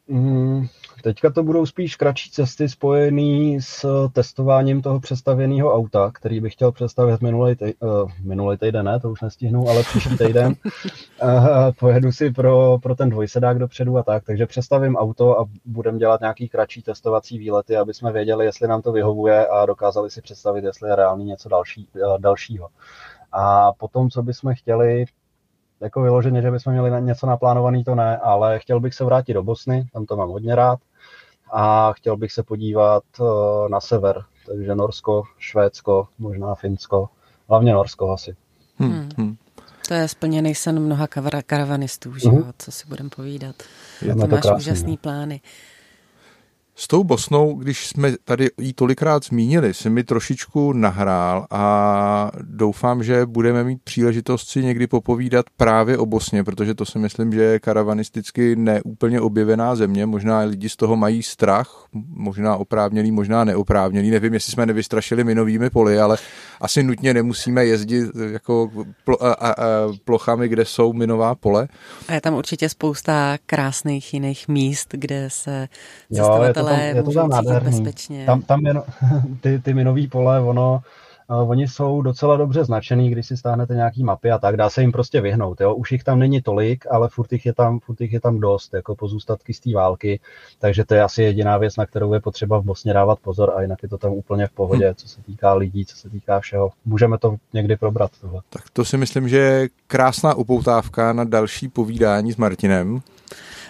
Mm, 0.09 0.67
Teďka 1.03 1.31
to 1.31 1.43
budou 1.43 1.67
spíš 1.67 1.97
kratší 1.97 2.31
cesty 2.31 2.69
spojené 2.69 3.59
s 3.61 4.09
testováním 4.13 4.83
toho 4.83 5.01
přestavěného 5.01 5.75
auta, 5.75 6.11
který 6.15 6.41
bych 6.41 6.53
chtěl 6.53 6.73
představit 6.73 7.21
minulý, 7.21 7.57
uh, 7.81 8.11
minulý 8.23 8.59
týden, 8.59 8.87
ne, 8.87 9.01
to 9.01 9.11
už 9.11 9.21
nestihnu, 9.21 9.69
ale 9.69 9.83
příští 9.83 10.19
týden. 10.19 10.55
uh, 11.23 11.47
pojedu 11.81 12.13
si 12.13 12.31
pro, 12.31 12.79
pro 12.83 12.95
ten 12.95 13.11
dvojsedák 13.11 13.59
dopředu 13.59 13.99
a 13.99 14.03
tak, 14.03 14.25
takže 14.25 14.47
přestavím 14.47 14.97
auto 14.97 15.41
a 15.41 15.45
budeme 15.65 15.99
dělat 15.99 16.21
nějaký 16.21 16.49
kratší 16.49 16.83
testovací 16.83 17.39
výlety, 17.39 17.77
aby 17.77 17.95
jsme 17.95 18.13
věděli, 18.13 18.45
jestli 18.45 18.69
nám 18.69 18.83
to 18.83 18.93
vyhovuje 18.93 19.47
a 19.47 19.67
dokázali 19.67 20.11
si 20.11 20.23
představit, 20.23 20.65
jestli 20.65 20.89
je 20.89 20.97
reálně 20.97 21.25
něco 21.25 21.49
další, 21.49 21.89
uh, 21.95 22.19
dalšího. 22.19 22.69
A 23.33 23.73
potom, 23.73 24.11
co 24.11 24.23
bychom 24.23 24.55
chtěli, 24.55 25.05
jako 25.81 26.03
vyloženě, 26.03 26.43
že 26.43 26.51
bychom 26.51 26.73
měli 26.73 27.03
něco 27.03 27.27
naplánovaný, 27.27 27.85
to 27.85 27.95
ne, 27.95 28.17
ale 28.17 28.59
chtěl 28.59 28.81
bych 28.81 28.95
se 28.95 29.05
vrátit 29.05 29.35
do 29.35 29.43
Bosny, 29.43 29.87
tam 29.93 30.07
to 30.07 30.17
mám 30.17 30.29
hodně 30.29 30.55
rád 30.55 30.79
a 31.53 31.93
chtěl 31.93 32.17
bych 32.17 32.33
se 32.33 32.43
podívat 32.43 33.05
eh, 33.21 33.69
na 33.69 33.81
sever, 33.81 34.25
takže 34.47 34.75
Norsko, 34.75 35.23
Švédsko, 35.39 36.09
možná 36.19 36.55
Finsko, 36.55 37.09
hlavně 37.49 37.73
Norsko 37.73 38.11
asi. 38.11 38.37
Hmm. 38.79 38.93
Hmm. 38.93 39.09
hmm. 39.17 39.37
To 39.89 39.95
je 39.95 40.09
splněný 40.09 40.55
sen 40.55 40.81
mnoha 40.81 41.07
karavanistů, 41.47 42.19
že 42.19 42.29
hmm. 42.29 42.53
co 42.59 42.73
si 42.73 42.87
budeme 42.87 43.11
povídat. 43.17 43.57
Je 44.03 44.15
to, 44.15 44.21
to 44.21 44.27
máš 44.27 44.43
krásný, 44.43 44.57
úžasný 44.57 44.93
ne? 44.93 44.99
plány. 45.01 45.41
S 46.81 46.89
tou 46.89 47.05
Bosnou, 47.05 47.55
když 47.55 47.87
jsme 47.87 48.13
tady 48.25 48.51
jí 48.61 48.73
tolikrát 48.73 49.25
zmínili, 49.25 49.75
se 49.75 49.91
mi 49.91 50.05
trošičku 50.05 50.73
nahrál 50.73 51.47
a 51.51 52.31
doufám, 52.43 53.03
že 53.03 53.27
budeme 53.27 53.65
mít 53.65 53.83
příležitost 53.85 54.49
si 54.49 54.65
někdy 54.65 54.87
popovídat 54.87 55.47
právě 55.57 55.99
o 55.99 56.07
Bosně, 56.07 56.45
protože 56.45 56.75
to 56.75 56.85
si 56.85 56.99
myslím, 56.99 57.33
že 57.33 57.43
je 57.43 57.61
karavanisticky 57.61 58.57
neúplně 58.57 59.21
objevená 59.21 59.75
země. 59.75 60.07
Možná 60.07 60.41
lidi 60.41 60.69
z 60.69 60.77
toho 60.77 60.97
mají 60.97 61.23
strach, 61.23 61.85
možná 62.09 62.57
oprávněný, 62.57 63.13
možná 63.13 63.45
neoprávněný. 63.45 64.11
Nevím, 64.11 64.35
jestli 64.35 64.53
jsme 64.53 64.67
nevystrašili 64.67 65.25
minovými 65.25 65.71
poli, 65.71 66.01
ale 66.01 66.17
asi 66.61 66.83
nutně 66.83 67.15
nemusíme 67.15 67.65
jezdit 67.65 68.11
jako 68.31 68.71
plo, 69.05 69.25
a, 69.25 69.33
a, 69.33 69.51
a, 69.51 69.55
plochami, 70.05 70.49
kde 70.49 70.65
jsou 70.65 70.93
minová 70.93 71.35
pole. 71.35 71.69
A 72.09 72.15
je 72.15 72.21
tam 72.21 72.35
určitě 72.35 72.69
spousta 72.69 73.39
krásných 73.47 74.15
jiných 74.15 74.49
míst, 74.49 74.89
kde 74.93 75.25
se 75.31 75.69
cestovatelé 76.13 76.70
ale 76.75 76.83
je 76.83 77.03
to 77.03 77.13
tam 77.13 77.31
bezpečně. 77.65 78.27
Tam, 78.27 78.43
tam 78.43 78.67
jen, 78.67 78.83
ty, 79.41 79.59
ty 79.59 79.75
minový 79.75 80.09
pole, 80.09 80.41
ono, 80.41 80.83
uh, 81.31 81.51
oni 81.51 81.69
jsou 81.69 82.03
docela 82.03 82.37
dobře 82.37 82.65
značený, 82.65 83.11
když 83.11 83.27
si 83.27 83.37
stáhnete 83.37 83.75
nějaký 83.75 84.05
mapy 84.05 84.31
a 84.31 84.39
tak, 84.39 84.57
dá 84.57 84.71
se 84.71 84.81
jim 84.81 84.93
prostě 84.93 85.21
vyhnout. 85.21 85.61
Jo? 85.61 85.75
Už 85.75 85.93
jich 85.93 86.05
tam 86.05 86.19
není 86.19 86.43
tolik, 86.43 86.85
ale 86.91 87.09
furt 87.09 87.33
jich 87.33 87.47
je 87.47 87.55
tam, 87.55 87.81
furt 87.81 88.01
jich 88.01 88.13
je 88.13 88.21
tam 88.21 88.41
dost, 88.41 88.75
jako 88.75 88.95
pozůstatky 88.95 89.55
z 89.55 89.61
té 89.61 89.75
války, 89.75 90.21
takže 90.59 90.85
to 90.85 90.95
je 90.95 91.03
asi 91.03 91.23
jediná 91.23 91.59
věc, 91.59 91.77
na 91.77 91.87
kterou 91.87 92.15
je 92.15 92.21
potřeba 92.21 92.59
v 92.59 92.65
Bosně 92.65 92.93
dávat 92.93 93.19
pozor 93.19 93.53
a 93.57 93.63
jinak 93.63 93.83
je 93.83 93.89
to 93.89 93.99
tam 93.99 94.13
úplně 94.13 94.47
v 94.47 94.51
pohodě, 94.51 94.91
hm. 94.91 94.95
co 94.97 95.09
se 95.09 95.23
týká 95.23 95.55
lidí, 95.55 95.87
co 95.87 95.97
se 95.97 96.11
týká 96.11 96.41
všeho. 96.41 96.71
Můžeme 96.85 97.19
to 97.19 97.37
někdy 97.53 97.77
probrat 97.77 98.11
tohle. 98.21 98.41
Tak 98.51 98.63
to 98.73 98.85
si 98.85 98.97
myslím, 98.97 99.29
že 99.29 99.39
je 99.39 99.69
krásná 99.87 100.35
upoutávka 100.35 101.13
na 101.13 101.25
další 101.25 101.69
povídání 101.69 102.33
s 102.33 102.37
Martinem. 102.37 103.01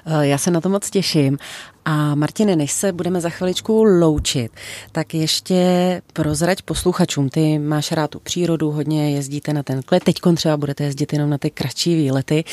Eh, 0.06 0.26
já 0.26 0.38
se 0.38 0.50
na 0.50 0.60
to 0.60 0.68
moc 0.68 0.90
těším. 0.90 1.38
A 1.84 2.14
Martine, 2.14 2.56
než 2.56 2.72
se 2.72 2.92
budeme 2.92 3.20
za 3.20 3.30
chviličku 3.30 3.84
loučit, 3.84 4.52
tak 4.92 5.14
ještě 5.14 6.02
prozrať 6.12 6.62
posluchačům. 6.62 7.28
Ty 7.28 7.58
máš 7.58 7.92
rád 7.92 8.10
tu 8.10 8.20
přírodu, 8.20 8.70
hodně 8.70 9.10
jezdíte 9.10 9.52
na 9.52 9.62
ten 9.62 9.82
klet. 9.82 10.04
Teď 10.04 10.16
třeba 10.36 10.56
budete 10.56 10.84
jezdit 10.84 11.12
jenom 11.12 11.30
na 11.30 11.38
ty 11.38 11.50
kratší 11.50 11.94
výlety. 11.94 12.44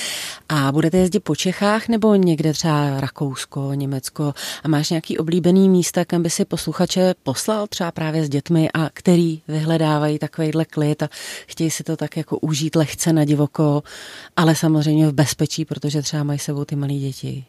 A 0.49 0.71
budete 0.71 0.97
jezdit 0.97 1.19
po 1.19 1.35
Čechách 1.35 1.87
nebo 1.87 2.15
někde 2.15 2.53
třeba 2.53 2.99
Rakousko, 2.99 3.73
Německo? 3.73 4.33
A 4.63 4.67
máš 4.67 4.89
nějaký 4.89 5.17
oblíbený 5.17 5.69
místa, 5.69 6.05
kam 6.05 6.23
by 6.23 6.29
si 6.29 6.45
posluchače 6.45 7.15
poslal 7.23 7.67
třeba 7.67 7.91
právě 7.91 8.25
s 8.25 8.29
dětmi 8.29 8.69
a 8.73 8.89
který 8.93 9.41
vyhledávají 9.47 10.19
takovýhle 10.19 10.65
klid 10.65 11.03
a 11.03 11.09
chtějí 11.47 11.71
si 11.71 11.83
to 11.83 11.97
tak 11.97 12.17
jako 12.17 12.37
užít 12.37 12.75
lehce 12.75 13.13
na 13.13 13.25
divoko, 13.25 13.83
ale 14.35 14.55
samozřejmě 14.55 15.07
v 15.07 15.13
bezpečí, 15.13 15.65
protože 15.65 16.01
třeba 16.01 16.23
mají 16.23 16.39
sebou 16.39 16.65
ty 16.65 16.75
malé 16.75 16.93
děti. 16.93 17.45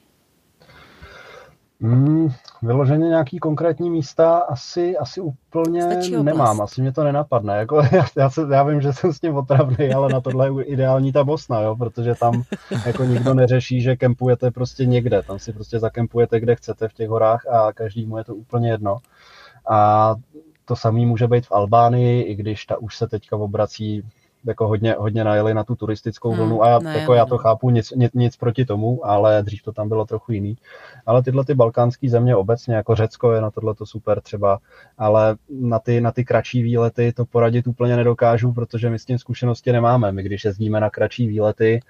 Hmm, 1.80 2.28
vyloženě 2.62 3.08
nějaký 3.08 3.38
konkrétní 3.38 3.90
místa 3.90 4.38
asi, 4.38 4.96
asi 4.96 5.20
úplně 5.20 5.88
nemám, 6.22 6.60
asi 6.60 6.80
mě 6.82 6.92
to 6.92 7.04
nenapadne. 7.04 7.56
Jako, 7.56 7.76
já, 7.92 8.06
já, 8.16 8.30
se, 8.30 8.46
já 8.52 8.62
vím, 8.62 8.80
že 8.80 8.92
jsem 8.92 9.12
s 9.12 9.20
tím 9.20 9.36
otravný, 9.36 9.92
ale 9.94 10.12
na 10.12 10.20
tohle 10.20 10.48
je 10.48 10.64
ideální 10.64 11.12
ta 11.12 11.24
Bosna, 11.24 11.60
jo, 11.60 11.76
protože 11.76 12.14
tam 12.14 12.42
jako 12.86 13.04
nikdo 13.04 13.34
neřeší, 13.34 13.80
že 13.80 13.96
kempujete 13.96 14.50
prostě 14.50 14.86
někde, 14.86 15.22
tam 15.22 15.38
si 15.38 15.52
prostě 15.52 15.78
zakempujete, 15.78 16.40
kde 16.40 16.56
chcete 16.56 16.88
v 16.88 16.92
těch 16.92 17.08
horách 17.08 17.46
a 17.46 17.72
každému 17.72 18.18
je 18.18 18.24
to 18.24 18.34
úplně 18.34 18.70
jedno. 18.70 18.96
A 19.70 20.14
to 20.64 20.76
samé 20.76 21.06
může 21.06 21.28
být 21.28 21.46
v 21.46 21.52
Albánii, 21.52 22.22
i 22.22 22.34
když 22.34 22.66
ta 22.66 22.76
už 22.76 22.96
se 22.96 23.08
teďka 23.08 23.36
obrací 23.36 24.02
jako 24.48 24.68
hodně, 24.68 24.94
hodně 24.98 25.24
najeli 25.24 25.54
na 25.54 25.64
tu 25.64 25.76
turistickou 25.76 26.34
vlnu 26.34 26.54
hmm, 26.54 26.62
a 26.62 26.68
já, 26.68 26.78
ne, 26.78 26.98
jako 26.98 27.14
já 27.14 27.26
to 27.26 27.34
no. 27.34 27.38
chápu, 27.38 27.70
nic, 27.70 27.90
nic, 27.90 28.12
nic 28.14 28.36
proti 28.36 28.64
tomu, 28.64 29.06
ale 29.06 29.42
dřív 29.42 29.62
to 29.62 29.72
tam 29.72 29.88
bylo 29.88 30.04
trochu 30.04 30.32
jiný. 30.32 30.56
Ale 31.06 31.22
tyhle 31.22 31.44
ty 31.44 31.54
balkánské 31.54 32.08
země 32.08 32.36
obecně, 32.36 32.74
jako 32.74 32.94
Řecko 32.94 33.32
je 33.32 33.40
na 33.40 33.50
tohle 33.50 33.74
to 33.74 33.86
super 33.86 34.20
třeba, 34.20 34.58
ale 34.98 35.36
na 35.50 35.78
ty, 35.78 36.00
na 36.00 36.12
ty 36.12 36.24
kratší 36.24 36.62
výlety 36.62 37.12
to 37.12 37.24
poradit 37.24 37.66
úplně 37.66 37.96
nedokážu, 37.96 38.52
protože 38.52 38.90
my 38.90 38.98
s 38.98 39.04
tím 39.04 39.18
zkušenosti 39.18 39.72
nemáme. 39.72 40.12
My 40.12 40.22
když 40.22 40.44
jezdíme 40.44 40.80
na 40.80 40.90
kratší 40.90 41.26
výlety, 41.26 41.80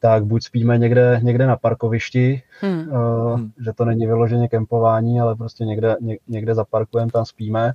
tak 0.00 0.24
buď 0.24 0.42
spíme 0.42 0.78
někde, 0.78 1.20
někde 1.22 1.46
na 1.46 1.56
parkovišti, 1.56 2.42
hmm. 2.60 2.88
Uh, 2.88 3.40
že 3.64 3.72
to 3.72 3.84
není 3.84 4.06
vyloženě 4.06 4.48
kempování, 4.48 5.20
ale 5.20 5.36
prostě 5.36 5.64
někde, 5.64 5.96
ně, 6.00 6.16
někde 6.28 6.54
zaparkujeme, 6.54 7.12
tam 7.12 7.24
spíme, 7.24 7.72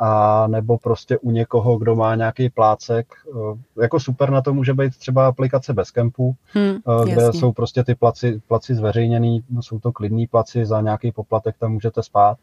a 0.00 0.46
nebo 0.46 0.78
prostě 0.78 1.18
u 1.18 1.30
někoho, 1.30 1.78
kdo 1.78 1.96
má 1.96 2.14
nějaký 2.14 2.50
plácek. 2.50 3.06
Eh, 3.28 3.82
jako 3.82 4.00
super 4.00 4.30
na 4.30 4.42
to 4.42 4.54
může 4.54 4.74
být 4.74 4.96
třeba 4.96 5.26
aplikace 5.26 5.72
bez 5.72 5.90
kempu, 5.90 6.34
hmm, 6.52 6.76
kde 7.04 7.22
jasně. 7.22 7.40
jsou 7.40 7.52
prostě 7.52 7.84
ty 7.84 7.94
placi, 7.94 8.40
placi 8.48 8.74
zveřejněný, 8.74 9.44
jsou 9.60 9.78
to 9.78 9.92
klidný 9.92 10.26
placi, 10.26 10.66
za 10.66 10.80
nějaký 10.80 11.12
poplatek 11.12 11.56
tam 11.58 11.72
můžete 11.72 12.02
spát. 12.02 12.38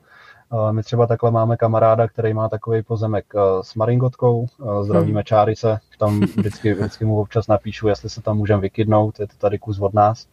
Eh, 0.53 0.73
my 0.73 0.83
třeba 0.83 1.07
takhle 1.07 1.31
máme 1.31 1.57
kamaráda, 1.57 2.07
který 2.07 2.33
má 2.33 2.49
takový 2.49 2.83
pozemek 2.83 3.25
s 3.61 3.75
maringotkou, 3.75 4.47
zdravíme 4.81 5.19
hmm. 5.19 5.23
čáry 5.23 5.55
se, 5.55 5.77
tam 5.99 6.19
vždycky, 6.19 6.73
vždycky 6.73 7.05
mu 7.05 7.21
občas 7.21 7.47
napíšu, 7.47 7.87
jestli 7.87 8.09
se 8.09 8.21
tam 8.21 8.37
můžeme 8.37 8.61
vykydnout, 8.61 9.19
je 9.19 9.27
to 9.27 9.33
tady 9.37 9.59
kus 9.59 9.79
od 9.79 9.93
nás. 9.93 10.27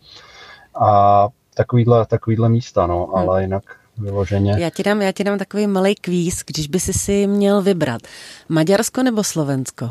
A 0.80 1.28
takovýhle, 1.54 2.06
takovýhle 2.06 2.48
místa, 2.48 2.86
no, 2.86 3.06
hmm. 3.06 3.14
ale 3.14 3.42
jinak 3.42 3.62
vyloženě. 3.98 4.54
Já 4.58 4.70
ti 4.70 4.82
dám, 4.82 5.02
já 5.02 5.12
ti 5.12 5.24
dám 5.24 5.38
takový 5.38 5.66
malý 5.66 5.94
kvíz, 5.94 6.42
když 6.46 6.66
by 6.66 6.80
si 6.80 6.92
si 6.92 7.26
měl 7.26 7.62
vybrat. 7.62 8.02
Maďarsko 8.48 9.02
nebo 9.02 9.24
Slovensko? 9.24 9.90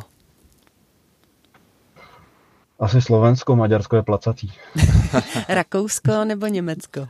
Asi 2.79 3.01
Slovensko, 3.01 3.55
Maďarsko 3.55 3.95
je 3.95 4.03
placatý. 4.03 4.47
Rakousko 5.49 6.25
nebo 6.25 6.47
Německo? 6.47 7.07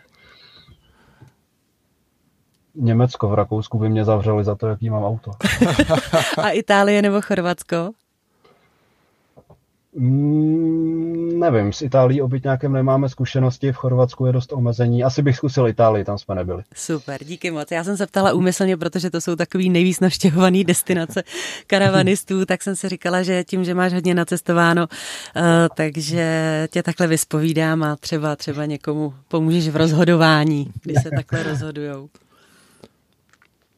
Německo, 2.75 3.29
v 3.29 3.33
Rakousku 3.33 3.79
by 3.79 3.89
mě 3.89 4.05
zavřeli 4.05 4.43
za 4.43 4.55
to, 4.55 4.67
jaký 4.67 4.89
mám 4.89 5.03
auto. 5.03 5.31
A 6.37 6.49
Itálie 6.49 7.01
nebo 7.01 7.21
Chorvatsko? 7.21 7.91
Mm, 9.95 11.39
nevím, 11.39 11.73
s 11.73 11.81
Itálií 11.81 12.21
o 12.21 12.27
bytňákem 12.27 12.73
nemáme 12.73 13.09
zkušenosti, 13.09 13.71
v 13.71 13.75
Chorvatsku 13.75 14.25
je 14.25 14.33
dost 14.33 14.53
omezení. 14.53 15.03
Asi 15.03 15.21
bych 15.21 15.37
zkusil 15.37 15.67
Itálii, 15.67 16.05
tam 16.05 16.17
jsme 16.17 16.35
nebyli. 16.35 16.63
Super, 16.75 17.23
díky 17.23 17.51
moc. 17.51 17.71
Já 17.71 17.83
jsem 17.83 17.97
se 17.97 18.07
ptala 18.07 18.33
úmyslně, 18.33 18.77
protože 18.77 19.09
to 19.09 19.21
jsou 19.21 19.35
takový 19.35 19.69
nejvíc 19.69 19.99
navštěvovaný 19.99 20.63
destinace 20.63 21.23
karavanistů, 21.67 22.45
tak 22.45 22.63
jsem 22.63 22.75
si 22.75 22.89
říkala, 22.89 23.23
že 23.23 23.43
tím, 23.43 23.63
že 23.63 23.73
máš 23.73 23.93
hodně 23.93 24.15
nacestováno, 24.15 24.87
uh, 24.87 25.41
takže 25.75 26.67
tě 26.71 26.83
takhle 26.83 27.07
vyspovídám 27.07 27.83
a 27.83 27.95
třeba, 27.95 28.35
třeba 28.35 28.65
někomu 28.65 29.13
pomůžeš 29.27 29.69
v 29.69 29.75
rozhodování, 29.75 30.71
když 30.83 30.97
se 31.03 31.09
takhle 31.15 31.43
rozhodujou. 31.43 32.09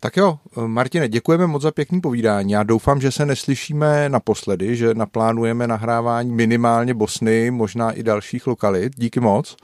Tak 0.03 0.17
jo, 0.17 0.37
Martine, 0.67 1.09
děkujeme 1.09 1.47
moc 1.47 1.61
za 1.61 1.71
pěkný 1.71 2.01
povídání. 2.01 2.51
Já 2.51 2.63
doufám, 2.63 3.01
že 3.01 3.11
se 3.11 3.25
neslyšíme 3.25 4.09
naposledy, 4.09 4.75
že 4.75 4.93
naplánujeme 4.93 5.67
nahrávání 5.67 6.31
minimálně 6.31 6.93
Bosny, 6.93 7.51
možná 7.51 7.91
i 7.91 8.03
dalších 8.03 8.47
lokalit. 8.47 8.93
Díky 8.95 9.19
moc. 9.19 9.57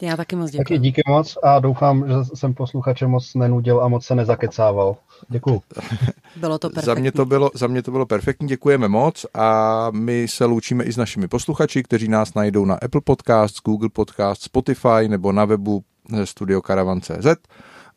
Já 0.00 0.16
taky 0.16 0.36
moc 0.36 0.50
děkuji. 0.50 0.64
Taky 0.64 0.78
díky 0.78 1.02
moc 1.08 1.38
a 1.42 1.58
doufám, 1.58 2.04
že 2.08 2.14
jsem 2.34 2.54
posluchače 2.54 3.06
moc 3.06 3.34
nenudil 3.34 3.80
a 3.80 3.88
moc 3.88 4.04
se 4.04 4.14
nezakecával. 4.14 4.96
Děkuji. 5.28 5.60
Bylo 6.36 6.58
to 6.58 6.70
perfektní. 6.70 6.86
Za 6.86 7.00
mě 7.00 7.12
to 7.12 7.26
bylo, 7.26 7.50
za 7.54 7.66
mě 7.66 7.82
to 7.82 7.90
bylo 7.90 8.06
perfektní, 8.06 8.48
děkujeme 8.48 8.88
moc 8.88 9.26
a 9.34 9.88
my 9.90 10.26
se 10.28 10.44
loučíme 10.44 10.84
i 10.84 10.92
s 10.92 10.96
našimi 10.96 11.28
posluchači, 11.28 11.82
kteří 11.82 12.08
nás 12.08 12.34
najdou 12.34 12.64
na 12.64 12.74
Apple 12.74 13.00
Podcast, 13.04 13.56
Google 13.64 13.88
Podcast, 13.92 14.42
Spotify 14.42 15.08
nebo 15.08 15.32
na 15.32 15.44
webu 15.44 15.84
Studio 16.24 16.60
Caravan.cz 16.60 17.26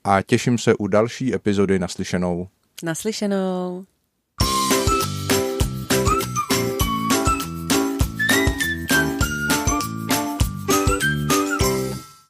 a 0.03 0.21
těším 0.21 0.57
se 0.57 0.75
u 0.75 0.87
další 0.87 1.35
epizody 1.35 1.79
naslyšenou. 1.79 2.47
Naslyšenou. 2.83 3.85